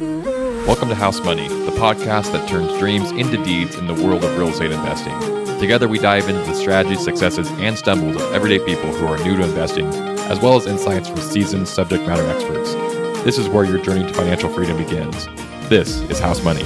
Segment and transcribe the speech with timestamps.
[0.00, 4.38] Welcome to House Money, the podcast that turns dreams into deeds in the world of
[4.38, 5.12] real estate investing.
[5.60, 9.36] Together, we dive into the strategies, successes, and stumbles of everyday people who are new
[9.36, 9.84] to investing,
[10.30, 12.72] as well as insights from seasoned subject matter experts.
[13.22, 15.26] This is where your journey to financial freedom begins.
[15.68, 16.64] This is House Money.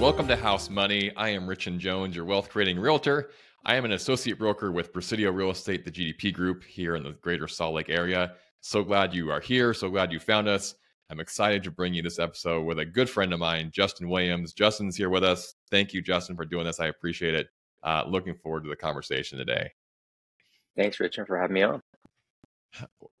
[0.00, 1.12] Welcome to House Money.
[1.16, 3.30] I am Richard Jones, your wealth creating realtor.
[3.64, 7.12] I am an associate broker with Presidio Real Estate, the GDP group here in the
[7.12, 8.32] greater Salt Lake area.
[8.60, 9.72] So glad you are here.
[9.72, 10.74] So glad you found us.
[11.10, 14.52] I'm excited to bring you this episode with a good friend of mine, Justin Williams.
[14.52, 15.54] Justin's here with us.
[15.70, 16.80] Thank you, Justin, for doing this.
[16.80, 17.48] I appreciate it.
[17.82, 19.70] Uh, looking forward to the conversation today.
[20.76, 21.82] Thanks, Richard, for having me on.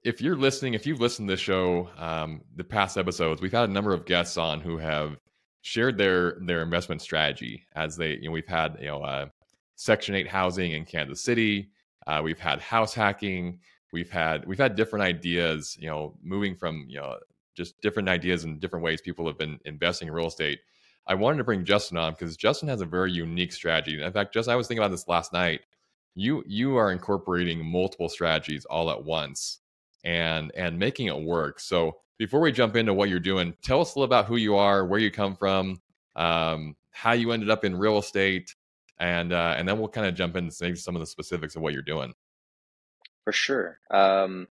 [0.02, 3.68] If you're listening, if you've listened to the show, um, the past episodes, we've had
[3.68, 5.16] a number of guests on who have
[5.60, 9.26] shared their their investment strategy as they, you know, we've had you know uh,
[9.76, 11.70] Section Eight housing in Kansas City,
[12.06, 13.60] uh, we've had house hacking,
[13.92, 17.16] we've had we've had different ideas, you know, moving from you know
[17.54, 20.60] just different ideas and different ways people have been investing in real estate.
[21.06, 24.02] I wanted to bring Justin on because Justin has a very unique strategy.
[24.02, 25.60] In fact, just I was thinking about this last night.
[26.14, 29.58] You you are incorporating multiple strategies all at once
[30.04, 31.60] and and making it work.
[31.60, 34.56] So before we jump into what you're doing, tell us a little about who you
[34.56, 35.80] are, where you come from,
[36.14, 38.54] um, how you ended up in real estate,
[38.98, 41.62] and uh, and then we'll kind of jump into maybe some of the specifics of
[41.62, 42.14] what you're doing.
[43.24, 43.80] For sure.
[43.90, 44.48] Um,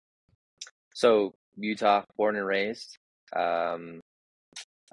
[0.94, 2.96] so Utah, born and raised.
[3.34, 4.00] Um,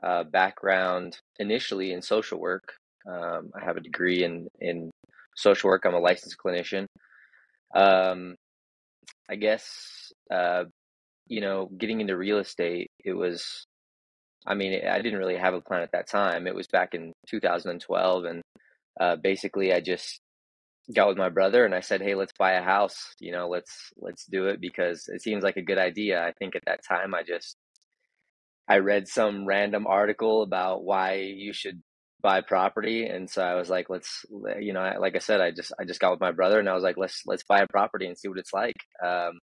[0.01, 2.73] uh, background initially in social work.
[3.05, 4.91] Um, I have a degree in in
[5.35, 5.83] social work.
[5.85, 6.85] I'm a licensed clinician.
[7.75, 8.35] Um,
[9.29, 10.65] I guess uh,
[11.29, 13.65] you know, getting into real estate, it was.
[14.47, 16.47] I mean, I didn't really have a plan at that time.
[16.47, 18.41] It was back in 2012, and
[18.99, 20.19] uh, basically, I just
[20.95, 23.13] got with my brother and I said, "Hey, let's buy a house.
[23.19, 26.55] You know, let's let's do it because it seems like a good idea." I think
[26.55, 27.57] at that time I just
[28.67, 31.81] I read some random article about why you should
[32.21, 34.25] buy property and so I was like, "Let's
[34.59, 36.73] you know, like I said, I just I just got with my brother and I
[36.73, 38.75] was like, "Let's let's buy a property and see what it's like."
[39.05, 39.39] Um,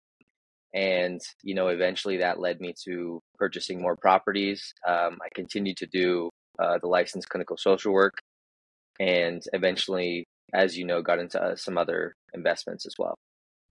[0.75, 4.73] and you know, eventually that led me to purchasing more properties.
[4.87, 8.15] Um, I continued to do uh, the licensed clinical social work
[9.01, 13.15] and eventually as you know, got into uh, some other investments as well.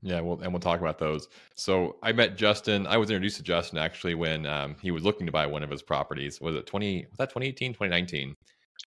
[0.01, 1.27] Yeah, well, and we'll talk about those.
[1.55, 2.87] So I met Justin.
[2.87, 5.69] I was introduced to Justin actually when um, he was looking to buy one of
[5.69, 6.39] his properties.
[6.39, 7.05] Was it twenty?
[7.09, 8.35] Was that 2018, 2019?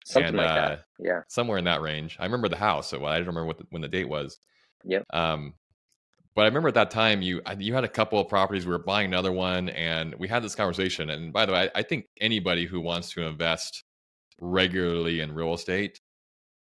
[0.05, 0.83] Something and, like uh, that.
[0.99, 2.15] Yeah, somewhere in that range.
[2.19, 2.89] I remember the house.
[2.89, 4.37] So I don't remember what the, when the date was.
[4.85, 5.03] Yep.
[5.11, 5.53] Um,
[6.33, 8.65] but I remember at that time you you had a couple of properties.
[8.65, 11.09] We were buying another one, and we had this conversation.
[11.09, 13.83] And by the way, I, I think anybody who wants to invest
[14.39, 15.99] regularly in real estate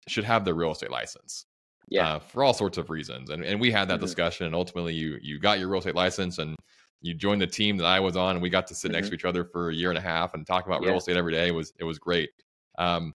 [0.09, 1.45] should have their real estate license.
[1.89, 2.15] Yeah.
[2.15, 3.29] Uh, for all sorts of reasons.
[3.31, 4.05] And and we had that mm-hmm.
[4.05, 6.55] discussion and ultimately you you got your real estate license and
[7.01, 8.95] you joined the team that I was on and we got to sit mm-hmm.
[8.95, 10.89] next to each other for a year and a half and talk about yeah.
[10.89, 11.47] real estate every day.
[11.47, 12.29] It was it was great.
[12.77, 13.13] Um,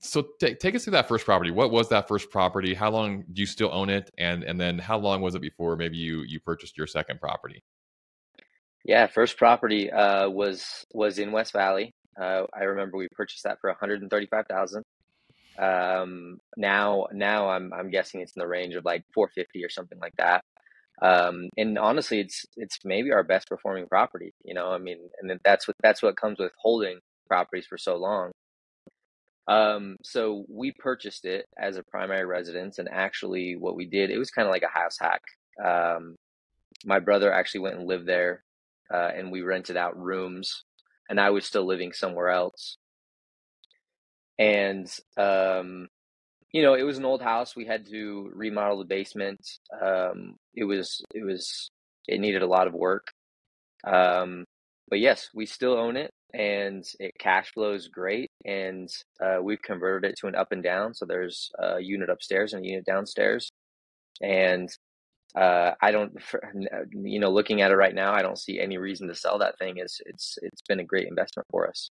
[0.00, 1.52] so t- take us through that first property.
[1.52, 2.74] What was that first property?
[2.74, 4.10] How long do you still own it?
[4.18, 7.62] And and then how long was it before maybe you you purchased your second property?
[8.84, 11.92] Yeah, first property uh, was was in West Valley.
[12.20, 14.82] Uh, I remember we purchased that for one hundred and thirty five thousand.
[15.58, 19.98] Um, now, now I'm I'm guessing it's in the range of like 450 or something
[20.00, 20.44] like that.
[21.00, 24.32] Um, and honestly, it's it's maybe our best performing property.
[24.44, 27.96] You know, I mean, and that's what that's what comes with holding properties for so
[27.96, 28.32] long.
[29.48, 34.18] Um, so we purchased it as a primary residence, and actually, what we did, it
[34.18, 35.22] was kind of like a house hack.
[35.62, 36.16] Um,
[36.84, 38.44] my brother actually went and lived there,
[38.92, 40.64] uh, and we rented out rooms,
[41.10, 42.78] and I was still living somewhere else
[44.38, 45.88] and um,
[46.52, 47.56] you know it was an old house.
[47.56, 49.40] We had to remodel the basement.
[49.80, 51.70] Um, it was it was
[52.08, 53.08] it needed a lot of work.
[53.84, 54.44] Um,
[54.88, 58.30] but yes we still own it and it cash flows great.
[58.44, 58.88] And
[59.22, 60.94] uh, we've converted it to an up and down.
[60.94, 63.50] So there's a unit upstairs and a unit downstairs.
[64.22, 64.68] And
[65.36, 66.12] uh, I don't,
[66.92, 69.58] you know, looking at it right now, I don't see any reason to sell that
[69.58, 69.74] thing.
[69.76, 71.90] It's it's it's been a great investment for us.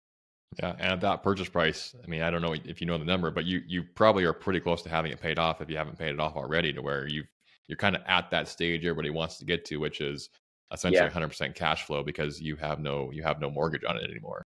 [0.59, 3.06] Yeah, and at that purchase price, I mean, I don't know if you know the
[3.06, 5.77] number, but you you probably are pretty close to having it paid off if you
[5.77, 7.24] haven't paid it off already, to where you
[7.68, 10.30] you're kind of at that stage everybody wants to get to, which is
[10.71, 11.09] essentially yeah.
[11.09, 14.45] 100% cash flow because you have no you have no mortgage on it anymore.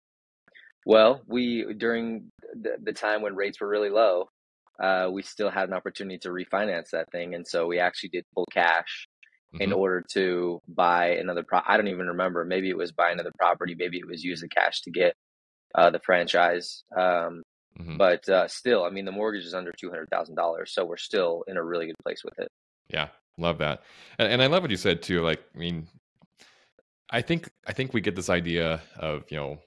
[0.84, 4.28] Well, we during the, the time when rates were really low,
[4.82, 8.24] uh, we still had an opportunity to refinance that thing, and so we actually did
[8.34, 9.06] pull cash
[9.54, 9.62] mm-hmm.
[9.62, 11.60] in order to buy another pro.
[11.66, 12.44] I don't even remember.
[12.44, 13.76] Maybe it was buy another property.
[13.78, 15.14] Maybe it was use the cash to get
[15.74, 16.84] uh, the franchise.
[16.96, 17.42] Um,
[17.78, 17.96] mm-hmm.
[17.96, 20.96] But uh, still, I mean, the mortgage is under two hundred thousand dollars, so we're
[20.96, 22.48] still in a really good place with it.
[22.88, 23.08] Yeah,
[23.38, 23.82] love that,
[24.18, 25.22] and, and I love what you said too.
[25.22, 25.86] Like, I mean,
[27.10, 29.58] I think I think we get this idea of you know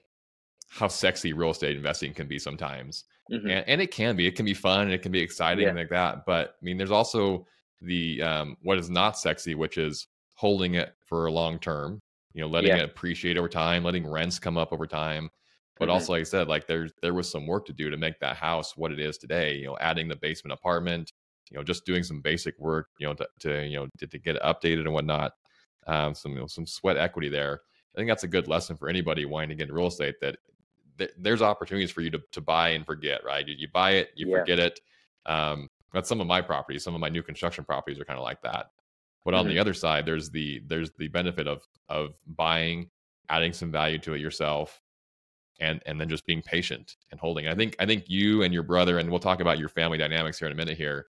[0.68, 3.04] how sexy real estate investing can be sometimes.
[3.30, 3.50] Mhm.
[3.50, 5.72] And, and it can be, it can be fun and it can be exciting Yeah.
[5.72, 6.26] like that.
[6.26, 7.46] But I mean, there's also
[7.80, 12.00] the um, what is not sexy, which is holding it for a long term.
[12.34, 12.78] You know, letting Yeah.
[12.78, 15.30] it appreciate over time, letting rents come up over time.
[15.78, 15.92] But Mhm.
[15.92, 18.36] also, like I said, like there's there was some work to do to make that
[18.36, 19.56] house what it is today.
[19.56, 21.12] You know, adding the basement apartment.
[21.50, 22.88] You know, just doing some basic work.
[22.98, 25.32] You know, to, to you know to, to get it updated and whatnot.
[25.86, 27.60] Um, some you know, some sweat equity there.
[27.94, 30.16] I think that's a good lesson for anybody wanting to get into real estate.
[30.20, 30.38] That
[30.98, 33.24] th- there's opportunities for you to, to buy and forget.
[33.24, 34.40] Right, you, you buy it, you Yeah.
[34.40, 34.80] forget it.
[35.26, 36.82] Um, that's some of my properties.
[36.84, 38.70] Some of my new construction properties are kind of like that.
[39.24, 39.50] But on Mhm.
[39.50, 42.90] the other side, there's the there's the benefit of of buying,
[43.28, 44.80] adding some value to it yourself,
[45.60, 47.48] and and then just being patient and holding.
[47.48, 50.38] I think I think you and your brother, and we'll talk about your family dynamics
[50.38, 50.76] here in a minute.
[50.76, 51.06] Here,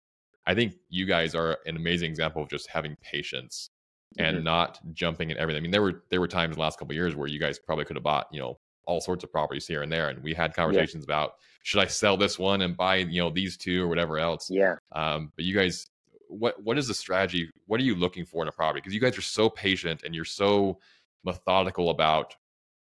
[0.46, 3.70] I think you guys are an amazing example of just having patience
[4.18, 4.44] and Mhm.
[4.44, 5.62] not jumping at everything.
[5.62, 7.40] I mean, there were there were times in the last couple of years where you
[7.40, 10.22] guys probably could have bought you know all sorts of properties here and there, and
[10.24, 13.84] we had conversations about should I sell this one and buy you know these two
[13.84, 14.50] or whatever else.
[14.50, 14.76] Yeah.
[14.92, 15.88] Um, but you guys,
[16.28, 17.50] what what is the strategy?
[17.68, 18.82] What are you looking for in a property?
[18.82, 20.80] Because you guys are so patient and you're so
[21.24, 22.36] methodical about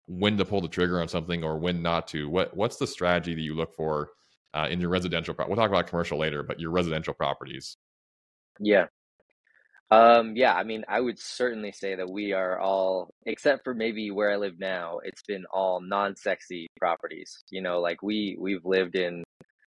[0.07, 2.29] when to pull the trigger on something or when not to.
[2.29, 4.11] What what's the strategy that you look for
[4.53, 5.35] uh, in your residential?
[5.35, 7.77] Pro- we'll talk about commercial later, but your residential properties.
[8.61, 8.87] Yeah.
[9.91, 14.11] Um, yeah, I mean, I would certainly say that we are all, except for maybe
[14.11, 17.45] where I live now, it's been all non-sexy properties.
[17.51, 19.23] You know, like we we've lived in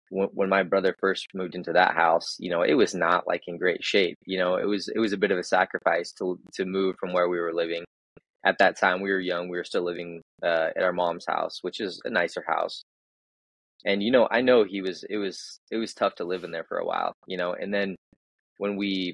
[0.09, 3.43] when, when my brother first moved into that house, you know, it was not like
[3.47, 4.17] in great shape.
[4.25, 7.13] You know, it was it was a bit of a sacrifice to to move from
[7.13, 7.85] where we were living.
[8.45, 9.49] At that time, we were young.
[9.49, 12.83] We were still living uh, at our mom's house, which is a nicer house.
[13.85, 16.51] And you know, I know he was it was it was tough to live in
[16.51, 17.53] there for a while, you know.
[17.53, 17.95] And then
[18.57, 19.13] when we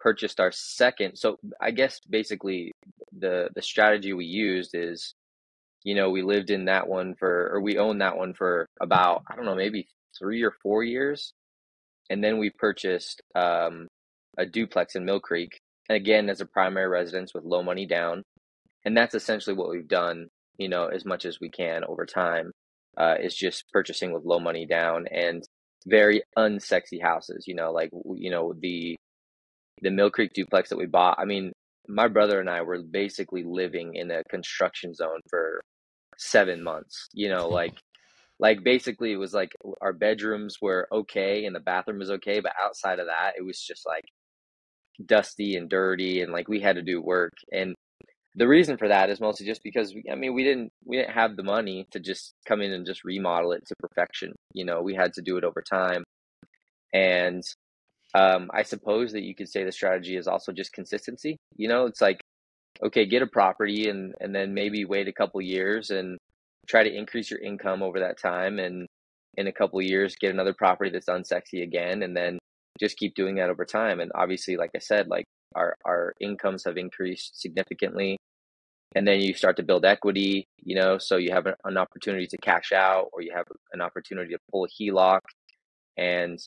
[0.00, 2.72] purchased our second, so I guess basically
[3.18, 5.14] the the strategy we used is,
[5.84, 9.22] you know, we lived in that one for or we owned that one for about
[9.30, 9.86] I don't know, maybe
[10.18, 11.32] three or four years.
[12.10, 13.88] And then we purchased um,
[14.36, 15.58] a duplex in Mill Creek,
[15.88, 18.22] and again as a primary residence with low money down.
[18.84, 22.52] And that's essentially what we've done, you know, as much as we can over time,
[22.96, 25.42] uh, is just purchasing with low money down and
[25.86, 28.96] very unsexy houses, you know, like, you know, the
[29.80, 31.18] the Mill Creek duplex that we bought.
[31.18, 31.52] I mean,
[31.88, 35.60] my brother and I were basically living in a construction zone for
[36.18, 37.74] seven months, you know, like
[38.38, 42.52] like basically it was like our bedrooms were okay and the bathroom was okay, but
[42.60, 44.04] outside of that, it was just like
[45.06, 47.32] dusty and dirty and like we had to do work.
[47.52, 47.74] And
[48.34, 51.12] the reason for that is mostly just because we, I mean, we didn't we didn't
[51.12, 54.32] have the money to just come in and just remodel it to perfection.
[54.54, 56.04] You know, we had to do it over time.
[56.94, 57.42] And
[58.14, 61.36] um, I suppose that you could say the strategy is also just consistency.
[61.56, 62.20] You know, it's like
[62.82, 66.18] okay, get a property and and then maybe wait a couple years and
[66.68, 68.86] try to increase your income over that time and
[69.36, 72.38] in a couple years get another property that's unsexy again and then
[72.78, 75.24] just keep doing that over time and obviously like I said like
[75.54, 78.16] our our incomes have increased significantly
[78.94, 82.36] and then you start to build equity you know so you have an, opportunity to
[82.38, 85.20] cash out or you have an opportunity to pull a HELOC
[85.96, 86.38] and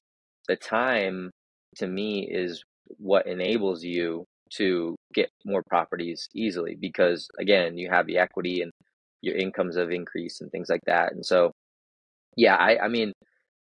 [0.47, 1.31] the time
[1.75, 2.63] to me is
[2.97, 8.71] what enables you to get more properties easily because again you have the equity and
[9.21, 11.11] your incomes have increased and things like that.
[11.11, 11.51] And so
[12.35, 13.11] yeah i i mean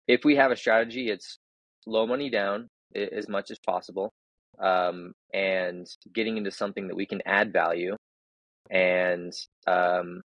[0.07, 1.37] if we have a strategy it's
[1.85, 4.11] low money down as much as possible
[4.59, 7.95] um, and getting into something that we can add value
[8.73, 9.31] and
[9.67, 10.21] um,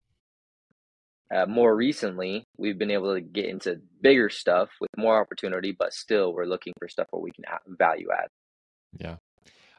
[1.34, 5.92] uh, more recently we've been able to get into bigger stuff with more opportunity but
[5.92, 7.44] still we're looking for stuff where we can
[7.76, 8.28] value add
[8.98, 9.16] Yeah,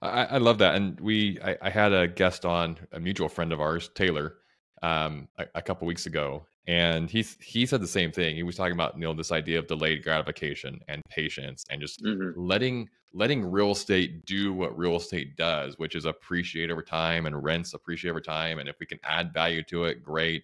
[0.01, 0.75] I, I love that.
[0.75, 4.35] And we, I, I had a guest on, a mutual friend of ours, Taylor,
[4.81, 8.35] um, a, a couple weeks ago, and he he said the same thing.
[8.35, 12.01] He was talking about you know this idea of delayed gratification and patience, and just
[12.01, 17.25] hmm letting letting real estate do what real estate does, which is appreciate over time
[17.27, 18.59] and rents appreciate over time.
[18.59, 20.43] And if we can add value to it, great.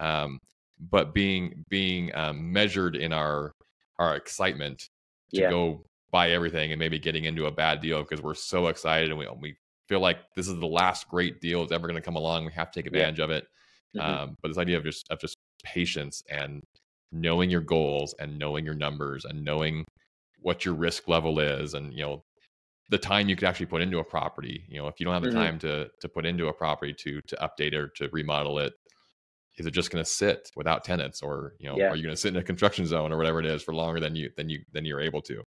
[0.00, 0.38] Um,
[0.78, 3.52] but being being um, measured in our
[3.98, 4.88] our excitement
[5.34, 8.66] to yeah go buy everything and maybe getting into a bad deal because we're so
[8.68, 9.56] excited and we we
[9.88, 12.44] feel like this is the last great deal that's ever going to come along.
[12.44, 13.46] We have to take yeah advantage of it.
[13.94, 16.62] hmm Um, but this idea of just of just patience and
[17.12, 19.84] knowing your goals and knowing your numbers and knowing
[20.40, 22.22] what your risk level is and you know
[22.90, 24.64] the time you could actually put into a property.
[24.68, 26.94] You know, if you don't have the hmm time to to put into a property
[26.98, 28.74] to to update or to remodel it,
[29.58, 31.88] is it just going to sit without tenants or you know yeah.
[31.88, 34.00] are you going to sit in a construction zone or whatever it is for longer
[34.00, 35.42] than you than you than you're able to?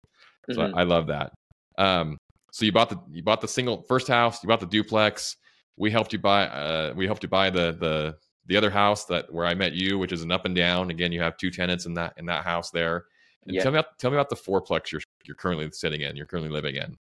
[0.53, 1.33] So hmm I, I love that.
[1.79, 2.17] Um
[2.53, 5.37] so you bought the you bought the single first house you bought the duplex.
[5.77, 8.17] We helped you buy uh we helped you buy the the
[8.47, 10.91] the other house that where I met you, which is an up and down.
[10.91, 13.07] Again, you have two tenants in that in that house there.
[13.47, 13.63] And Yeah.
[13.63, 16.17] tell me about tell me about the fourplex you're you're currently sitting in.
[16.17, 16.97] You're currently living in.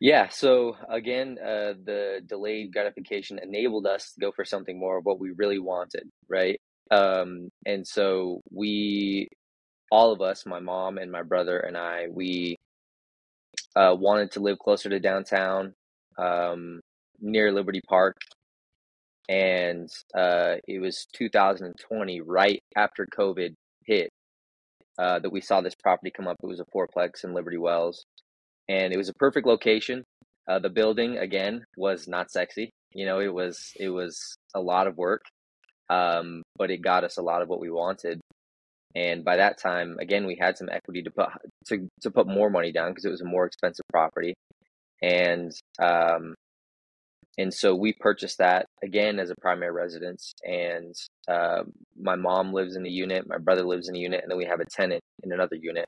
[0.00, 5.04] Yeah, so again, uh, the delayed gratification enabled us to go for something more of
[5.04, 6.60] what we really wanted, right?
[6.92, 9.28] Um, and so we,
[9.90, 12.56] all of us, my mom and my brother and I, we
[13.74, 15.74] uh, wanted to live closer to downtown,
[16.16, 16.80] um,
[17.20, 18.16] near Liberty Park.
[19.28, 23.52] And uh, it was 2020, right after COVID
[23.84, 24.08] hit,
[24.98, 26.36] uh, that we saw this property come up.
[26.42, 28.04] It was a fourplex in Liberty Wells
[28.68, 30.04] and it was a perfect location.
[30.46, 32.70] Uh, the building again was not sexy.
[32.92, 35.22] You know, it was it was a lot of work,
[35.90, 38.20] um, but it got us a lot of what we wanted.
[38.94, 41.28] And by that time, again, we had some equity to put
[41.66, 44.34] to to put more money down because it was a more expensive property,
[45.02, 46.34] and um,
[47.38, 50.34] and so we purchased that again as a primary residence.
[50.44, 50.94] And
[51.28, 51.62] uh,
[51.96, 54.46] my mom lives in a unit, my brother lives in a unit, and then we
[54.46, 55.86] have a tenant in another unit.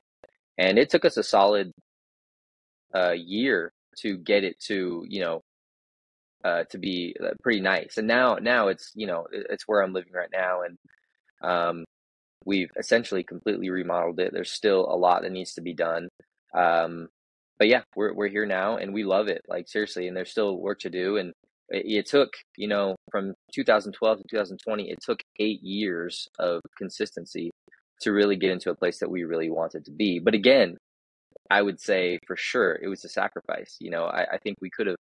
[0.57, 1.71] And it took us a solid
[2.95, 5.41] uh, year to get it to you know
[6.45, 7.97] uh, to be uh, pretty nice.
[7.97, 10.77] And now now it's you know it's where I'm living right now, and
[11.43, 11.85] um,
[12.45, 14.31] we've essentially completely remodeled it.
[14.33, 16.07] There's still a lot that needs to be done.
[16.53, 17.09] Um,
[17.59, 19.41] but yeah, we're we're here now, and we love it.
[19.47, 21.17] Like seriously, and there's still work to do.
[21.17, 21.33] And
[21.71, 27.51] it, took you know from 2012 to 2020, it took eight years of consistency
[28.01, 30.19] to really get into a place that we really wanted to be.
[30.19, 30.77] But again,
[31.49, 33.77] I would say for sure it was a sacrifice.
[33.79, 34.97] You know, I, I think we could have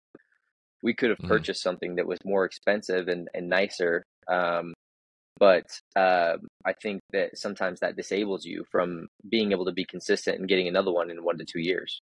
[0.82, 1.28] we could have Mhm.
[1.28, 4.02] purchased something that was more expensive and, and nicer.
[4.28, 4.74] Um,
[5.38, 10.38] but uh, I think that sometimes that disables you from being able to be consistent
[10.38, 12.00] and getting another one in one to two years.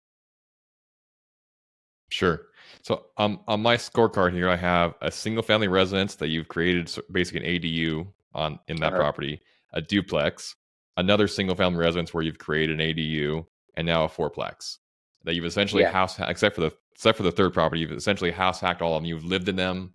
[2.10, 2.46] Sure.
[2.82, 6.88] So um, on my scorecard here, I have a single family residence that you've created,
[6.88, 8.94] so basically an ADU on in that Uh-huh.
[8.94, 9.40] property,
[9.72, 10.54] a duplex,
[10.96, 13.44] another single family residence where you've created an ADU,
[13.76, 14.78] and now a fourplex
[15.24, 15.92] that you've essentially Yeah.
[15.92, 19.02] house except for the except for the third property, you've essentially house hacked all of
[19.02, 19.06] them.
[19.08, 19.92] You've lived in them,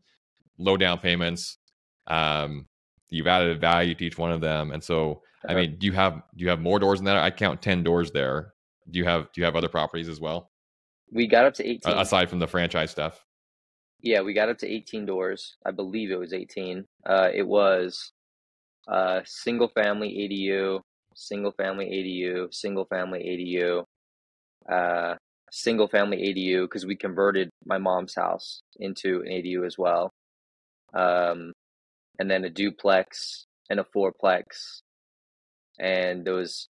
[0.57, 1.57] low down payments.
[2.07, 2.67] Um,
[3.09, 5.55] you've added value to each one of them, and so I Uh-huh.
[5.55, 7.17] mean, do you have do you have more doors than that?
[7.17, 8.53] I count ten doors there.
[8.89, 10.50] Do you have do you have other properties as well
[11.11, 11.93] We got up to 18.
[11.93, 13.25] A- aside from the franchise stuff?
[14.01, 15.57] Yeah, we got up to 18 doors.
[15.65, 16.85] I believe it was 18.
[17.05, 18.11] Uh, it was
[18.87, 20.79] uh, single family ADU,
[21.15, 23.83] single family ADU, single family ADU,
[24.73, 25.15] uh,
[25.51, 30.11] single family ADU because we converted my mom's house into an ADU as well.
[30.93, 31.53] Um,
[32.19, 34.81] and then a duplex and a fourplex.
[35.79, 36.67] And there was,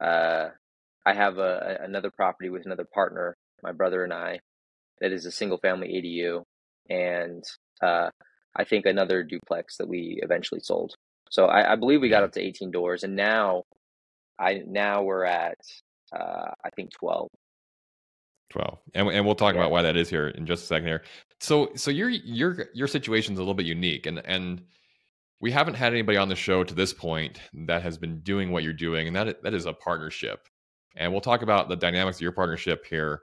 [0.00, 0.48] uh,
[1.06, 4.40] I have a, another property with another partner, my brother and I,
[5.00, 6.42] that is a single family ADU,
[6.90, 7.44] and
[7.82, 8.10] uh,
[8.56, 10.94] I think another duplex that we eventually sold.
[11.30, 13.64] So I, I believe we got up to 18 doors, and now
[14.38, 15.58] I now we're at
[16.12, 17.28] uh, I think 12.
[18.50, 19.60] 12 and, and we'll talk Yeah.
[19.62, 21.02] about why that is here in just a second here
[21.40, 24.62] so so your your your situation's a little bit unique and and
[25.40, 28.62] we haven't had anybody on the show to this point that has been doing what
[28.62, 30.46] you're doing and that that is a partnership
[30.96, 33.20] and we'll talk about the dynamics of your partnership here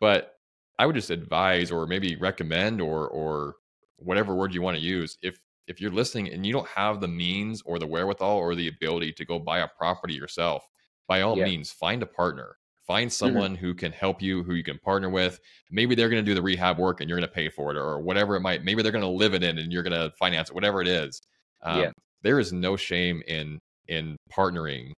[0.00, 0.34] but
[0.78, 3.56] i would just advise or maybe recommend or or
[3.96, 7.08] whatever word you want to use if if you're listening and you don't have the
[7.08, 10.66] means or the wherewithal or the ability to go buy a property yourself
[11.06, 11.44] by all Yeah.
[11.44, 15.38] means find a partner find someone who can help you who you can partner with
[15.70, 17.76] maybe they're going to do the rehab work and you're going to pay for it
[17.76, 20.10] or whatever it might maybe they're going to live it in and you're going to
[20.18, 21.20] finance it whatever it is
[21.62, 21.90] um, Yeah.
[22.22, 24.92] there is no shame in in partnering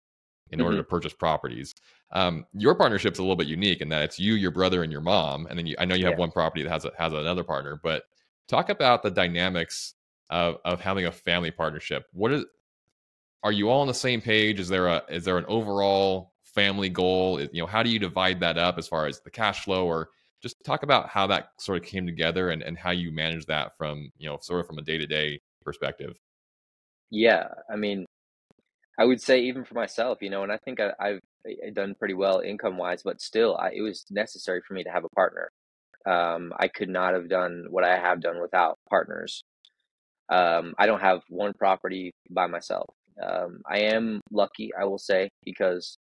[0.50, 0.80] in order Mhm.
[0.80, 1.74] to purchase properties
[2.12, 5.00] um, your partnership's a little bit unique in that it's you your brother and your
[5.00, 6.20] mom and then you, i know you have Yeah.
[6.20, 8.04] one property that has a, has another partner but
[8.48, 9.94] talk about the dynamics
[10.30, 12.06] of, of having a family partnership.
[12.12, 12.44] What is
[13.42, 14.60] are you all on the same page?
[14.60, 17.40] Is there a is there an overall family goal?
[17.40, 20.10] You know how do you divide that up as far as the cash flow or
[20.42, 23.76] just talk about how that sort of came together and, and how you manage that
[23.78, 26.18] from you know sort of from a day-to-day perspective?
[27.10, 28.06] Yeah, I mean,
[28.98, 31.18] I would say even for myself, you know, and I think I, I've uh,
[31.74, 35.04] done pretty well income wise, but still, I, it was necessary for me to have
[35.04, 35.50] a partner.
[36.06, 39.42] Um, I could not have done what I have done without partners.
[40.30, 42.94] Um, I don't have one property by myself.
[43.22, 45.98] Um, I am lucky, I will say, because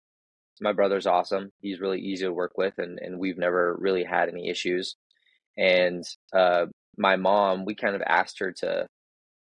[0.62, 1.50] my brother's awesome.
[1.62, 4.96] He's really easy to work with, and, and we've never really had any issues.
[5.58, 6.04] And
[6.34, 6.66] uh,
[6.98, 8.88] my mom, we kind of asked her to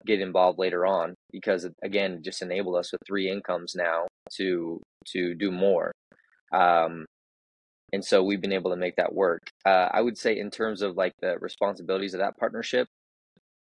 [0.07, 4.80] get involved later on because again, just enabled us with three incomes now to
[5.12, 5.92] to do more.
[6.52, 7.07] Um,
[7.92, 9.42] and so we've been able to make that work.
[9.66, 12.88] Uh, I would say in terms of like the responsibilities of that partnership,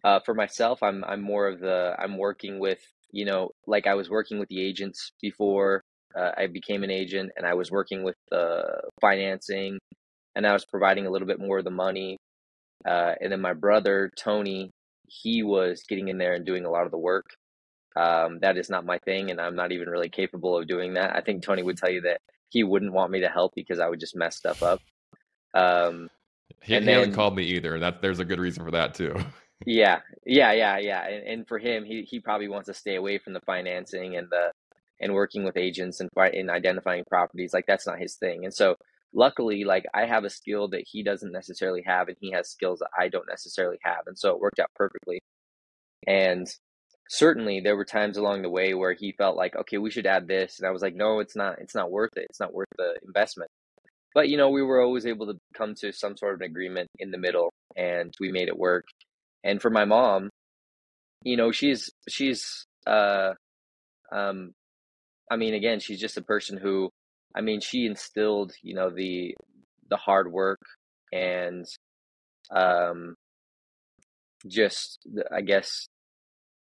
[0.04, 2.80] Uh, for myself, I'm I'm more of the I'm working with
[3.12, 5.82] you know like I was working with the agents before
[6.16, 8.64] uh, I became an agent, and I was working with the
[9.00, 9.78] financing,
[10.36, 12.16] and I was providing a little bit more of the money.
[12.86, 14.70] Uh, and then my brother Tony,
[15.08, 17.26] he was getting in there and doing a lot of the work.
[17.96, 21.16] Um, that is not my thing, and I'm not even really capable of doing that.
[21.16, 23.88] I think Tony would tell you that he wouldn't want me to help because I
[23.88, 24.80] would just mess stuff up.
[25.54, 26.08] Um,
[26.62, 27.78] he, he then, hasn't called me either.
[27.80, 29.14] That there's a good reason for that too.
[29.66, 31.06] yeah, yeah, yeah, yeah.
[31.06, 34.28] And, and for him, he he probably wants to stay away from the financing and
[34.30, 34.52] the
[35.00, 37.52] and working with agents and in identifying properties.
[37.52, 38.44] Like that's not his thing.
[38.44, 38.76] And so
[39.14, 42.80] luckily, like I have a skill that he doesn't necessarily have, and he has skills
[42.80, 45.20] that I don't necessarily have, and so it worked out perfectly.
[46.06, 46.48] And
[47.08, 50.28] certainly there were times along the way where he felt like okay we should add
[50.28, 52.68] this and i was like no it's not it's not worth it it's not worth
[52.76, 53.50] the investment
[54.14, 56.88] but you know we were always able to come to some sort of an agreement
[56.98, 58.84] in the middle and we made it work
[59.42, 60.28] and for my mom
[61.24, 63.32] you know she's she's uh
[64.12, 64.52] um
[65.30, 66.90] i mean again she's just a person who
[67.34, 69.34] i mean she instilled you know the
[69.90, 70.60] the hard work
[71.12, 71.66] and
[72.50, 73.14] um
[74.46, 75.00] just
[75.32, 75.88] i guess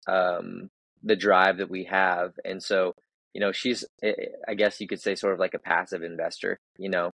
[0.07, 0.69] um,
[1.03, 2.33] the drive that we have.
[2.45, 2.93] And so,
[3.33, 6.03] you know, she's, eh, eh, I guess you could say, sort of like a passive
[6.03, 7.11] investor, you know,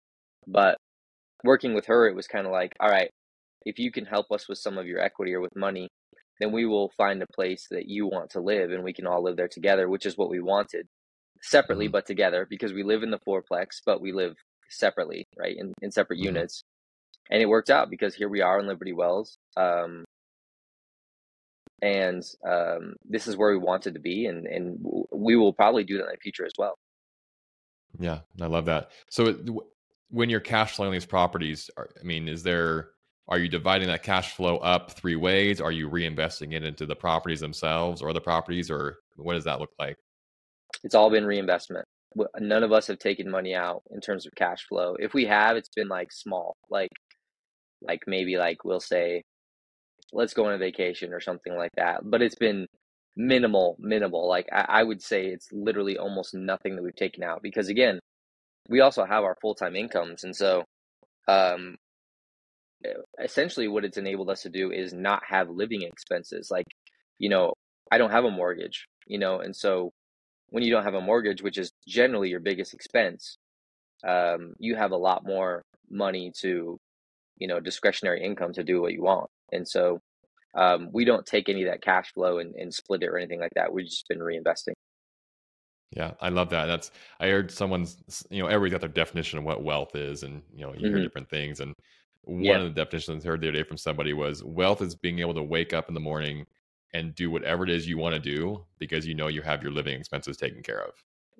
[0.48, 0.78] but
[1.44, 3.10] working with her, it was kind of like, all right,
[3.66, 5.88] if you can help us with some of your equity or with money,
[6.40, 9.24] then we will find a place that you want to live and we can all
[9.24, 10.88] live there together, which is what we wanted
[11.44, 11.92] separately, mm-hmm.
[11.92, 14.36] but together because we live in the fourplex, but we live
[14.70, 15.56] separately, right?
[15.58, 16.36] In, in separate mm-hmm.
[16.36, 16.64] units.
[17.30, 19.38] And it worked out because here we are in Liberty Wells.
[19.56, 20.04] Um,
[21.82, 24.80] and um, this is where we wanted to be, and and
[25.12, 26.76] we will probably do that in the future as well.
[28.00, 28.92] Yeah, I love that.
[29.10, 29.36] So
[30.10, 32.92] when you're cash flowing these properties, I mean, is there
[33.28, 35.60] are you dividing that cash flow up three ways?
[35.60, 39.60] Are you reinvesting it into the properties themselves or the properties, or what does that
[39.60, 39.98] look like?
[40.84, 41.86] It's all been reinvestment.
[42.39, 44.95] None of us have taken money out in terms of cash flow.
[45.00, 46.91] If we have, it's been like small, like
[47.82, 49.24] like maybe like we'll say
[50.13, 52.02] let's go on a vacation or something like that.
[52.04, 52.67] But it's been
[53.15, 54.28] minimal, minimal.
[54.28, 58.00] Like I, I would say it's literally almost nothing that we've taken out because again,
[58.69, 60.24] we also have our full time incomes.
[60.24, 60.63] And so
[61.28, 61.78] um
[63.21, 66.50] essentially what it's enabled us to do is not have living expenses.
[66.52, 66.65] Like,
[67.19, 67.54] you know,
[67.91, 69.91] I don't have a mortgage, you know, and so
[70.54, 73.39] when you don't have a mortgage, which is generally your biggest expense,
[74.08, 76.78] um, you have a lot more money to,
[77.38, 79.28] you know, discretionary income to do what you want.
[79.52, 80.00] And so
[80.54, 83.39] um, we don't take any of that cash flow and, and split it or anything
[83.39, 83.74] like that.
[83.74, 84.74] We've just been reinvesting.
[85.96, 86.68] Yeah, I love that.
[86.68, 87.98] That's I heard someone's
[88.30, 90.96] you know everybody's got their definition of what wealth is, and you know you mm-hmm.
[90.96, 91.62] hear different things.
[91.62, 91.74] And
[92.22, 92.58] one yeah.
[92.58, 95.34] of the definitions I heard the other day from somebody was wealth is being able
[95.34, 96.46] to wake up in the morning
[96.93, 99.71] and do whatever it is you want to do because you know you have your
[99.71, 100.93] living expenses taken care of.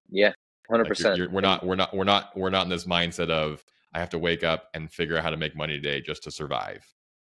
[0.10, 0.32] Yeah,
[0.70, 1.32] hundred like percent.
[1.32, 3.64] We're not we're not we're not we're not in this mindset of
[3.94, 6.32] I have to wake up and figure out how to make money today just to
[6.32, 6.86] survive.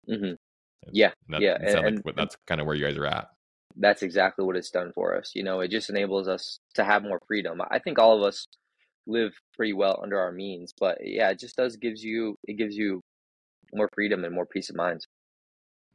[0.09, 0.33] Mm-hmm.
[0.91, 3.29] Yeah, that, yeah, and, like that's kind of where you guys are at.
[3.75, 5.31] That's exactly what it's done for us.
[5.35, 7.61] You know, it just enables us to have more freedom.
[7.69, 8.47] I think all of us
[9.07, 12.75] live pretty well under our means, but yeah, it just does gives you it gives
[12.75, 13.01] you
[13.73, 15.01] more freedom and more peace of mind.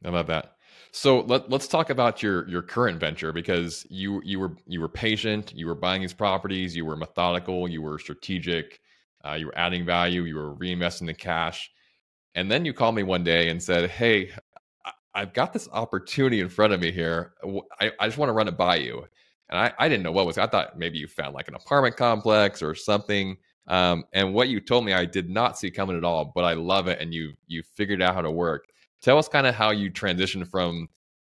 [0.03, 0.55] I love that.
[0.91, 4.87] So let let's talk about your your current venture because you you were you were
[4.89, 8.79] patient, you were buying these properties, you were methodical, you were strategic,
[9.25, 11.69] uh, you were adding value, you were reinvesting the cash,
[12.35, 14.31] and then you called me one day and said, "Hey,
[15.13, 17.33] I've got this opportunity in front of me here.
[17.79, 19.05] I, I just want to run it by you.
[19.49, 20.37] And I, I didn't know what was.
[20.37, 23.37] I thought maybe you found like an apartment complex or something.
[23.67, 26.31] Um, and what you told me, I did not see coming at all.
[26.35, 28.65] But I love it, and you you figured out how to work.
[29.01, 30.87] Tell us kind of how you transitioned from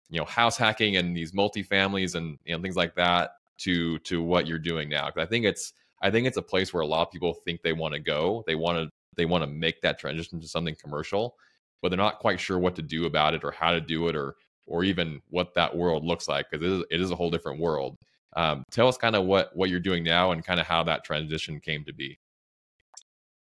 [0.10, 4.21] you know house hacking and these multifamilies and you know things like that to to
[4.23, 5.08] what you're doing now.
[5.08, 7.62] Because I think it's I think it's a place where a lot of people think
[7.62, 8.43] they want to go.
[8.47, 11.36] They want to they want to make that transition to something commercial
[11.82, 14.15] but they're not quite sure what to do about it or how to do it
[14.15, 17.32] or or even what that world looks like because it is, it is a whole
[17.32, 17.95] different world.
[18.36, 21.03] Um, tell us kind of what what you're doing now and kind of how that
[21.03, 22.19] transition came to be.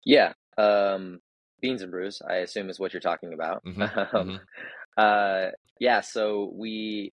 [0.05, 1.21] Yeah, um,
[1.61, 2.21] beans and brews.
[2.29, 3.65] I assume is what you're talking about.
[3.65, 3.83] Mm-hmm.
[4.17, 4.37] um, mm-hmm.
[4.97, 7.13] Uh, yeah, so we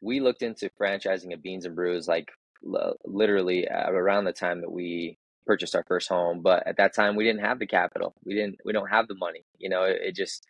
[0.00, 2.30] we looked into franchising of beans and brews like
[2.64, 6.42] l- literally around the time that we purchased our first home.
[6.42, 8.14] But at that time, we didn't have the capital.
[8.24, 8.58] We didn't.
[8.64, 9.44] We don't have the money.
[9.58, 10.46] You know, it, it just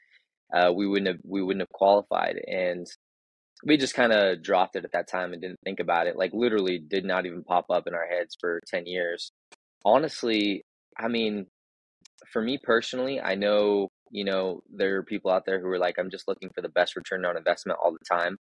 [0.54, 2.86] uh, we wouldn't have we wouldn't have qualified, and
[3.64, 6.16] we just kind of dropped it at that time and didn't think about it.
[6.16, 9.32] Like literally, did not even pop up in our heads for ten years.
[9.84, 10.64] Honestly,
[10.98, 11.46] I mean,
[12.32, 15.96] for me personally, I know You know, there are people out there who are like,
[15.98, 18.38] I'm just looking for the best return on investment all the time.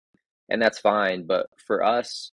[0.51, 1.25] And that's fine.
[1.27, 2.33] But for us,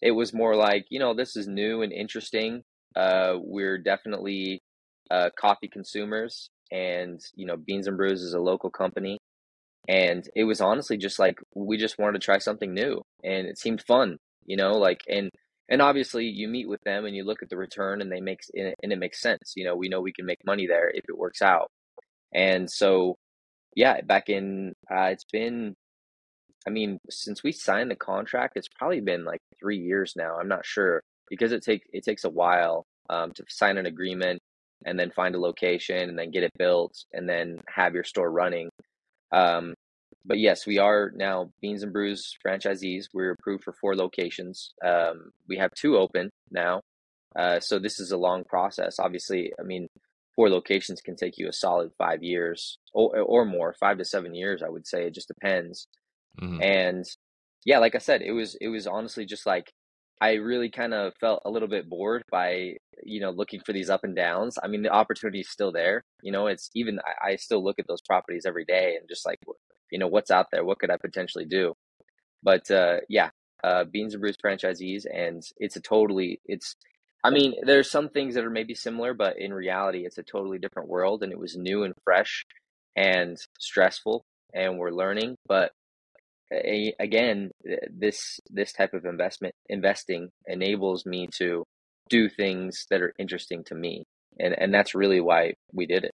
[0.00, 2.62] it was more like, you know, this is new and interesting.
[2.94, 4.62] Uh, we're definitely
[5.10, 9.18] uh, coffee consumers, and, you know, Beans and Brews is a local company.
[9.88, 13.02] And it was honestly just like, we just wanted to try something new.
[13.24, 15.30] And it seemed fun, you know, like, and,
[15.70, 18.40] and obviously you meet with them and you look at the return and they make
[18.54, 21.18] and it makes sense you know we know we can make money there if it
[21.18, 21.70] works out
[22.34, 23.16] and so,
[23.76, 25.74] yeah, back in, uh, it's been,
[26.66, 30.36] I mean, since we signed the contract, it's probably been like three years now.
[30.38, 34.40] I'm not sure because it takes it takes a while um, to sign an agreement
[34.86, 38.30] and then find a location and then get it built and then have your store
[38.30, 38.68] running.
[39.32, 39.74] Um,
[40.24, 43.06] but yes, we are now Beans and Brews franchisees.
[43.12, 44.74] We're approved for four locations.
[44.84, 46.82] Um, we have two open now.
[47.36, 48.98] Uh, so this is a long process.
[48.98, 49.88] Obviously, I mean,
[50.34, 54.34] four locations can take you a solid five years or, or more, five to seven
[54.34, 55.06] years, I would say.
[55.06, 55.86] It just depends.
[56.40, 56.62] Mm-hmm.
[56.62, 57.04] And
[57.64, 59.72] yeah, like I said, it was it was honestly just like
[60.20, 63.90] I really kind of felt a little bit bored by you know looking for these
[63.90, 64.58] up and downs.
[64.62, 66.04] I mean, the opportunity is still there.
[66.22, 69.26] You know, it's even I, I still look at those properties every day and just
[69.26, 69.38] like
[69.90, 71.74] you know what's out there, what could I potentially do?
[72.42, 73.30] But uh, yeah,
[73.64, 76.76] uh, Beans and Brews franchisees, and it's a totally it's
[77.24, 80.58] I mean, there's some things that are maybe similar, but in reality, it's a totally
[80.58, 82.46] different world, and it was new and fresh
[82.96, 85.36] and stressful, and we're learning.
[85.46, 85.72] But
[86.50, 87.50] again,
[87.90, 91.64] this this type of investment investing enables me to
[92.08, 94.04] do things that are interesting to me,
[94.38, 96.12] and and that's really why we did it.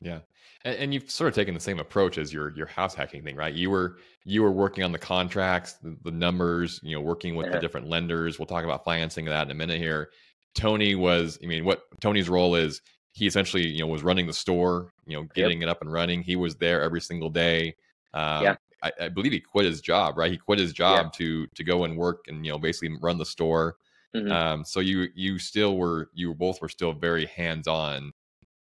[0.00, 0.20] Yeah.
[0.64, 3.36] And, and, you've sort of taken the same approach as your your house hacking thing,
[3.36, 3.52] right?
[3.52, 7.46] You were you were working on the contracts, the, the numbers, you know, working with
[7.46, 7.52] yeah.
[7.52, 8.38] the different lenders.
[8.38, 10.10] We'll talk about financing that in a minute here.
[10.54, 12.80] Tony was, I mean, what Tony's role is,
[13.12, 15.68] he essentially, you know, was running the store, you know, getting yep.
[15.68, 16.22] it up and running.
[16.22, 17.74] He was there every single day.
[18.14, 18.56] Um, yeah.
[18.82, 20.30] I, I, believe he quit his job, right?
[20.30, 21.10] He quit his job yeah.
[21.18, 23.76] to to go and work and you know basically run the store.
[24.14, 24.32] Mm-hmm.
[24.32, 28.12] Um, so you you still were you both were still very hands on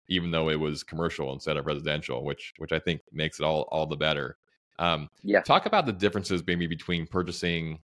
[0.09, 3.63] even though it was commercial instead of residential, which which I think makes it all
[3.71, 4.37] all the better.
[4.79, 5.41] Um, yeah.
[5.41, 7.79] Talk about the differences maybe between purchasing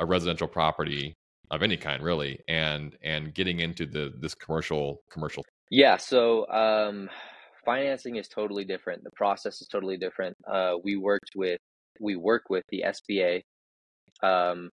[0.00, 1.16] a residential property
[1.50, 5.44] of any kind, really, and and getting into the this commercial commercial.
[5.70, 5.96] Yeah.
[5.96, 7.08] So um,
[7.64, 9.04] financing is totally different.
[9.04, 10.36] The process is totally different.
[10.50, 11.58] Uh, we worked with
[12.00, 13.42] we work with the SBA.
[14.22, 14.70] Um,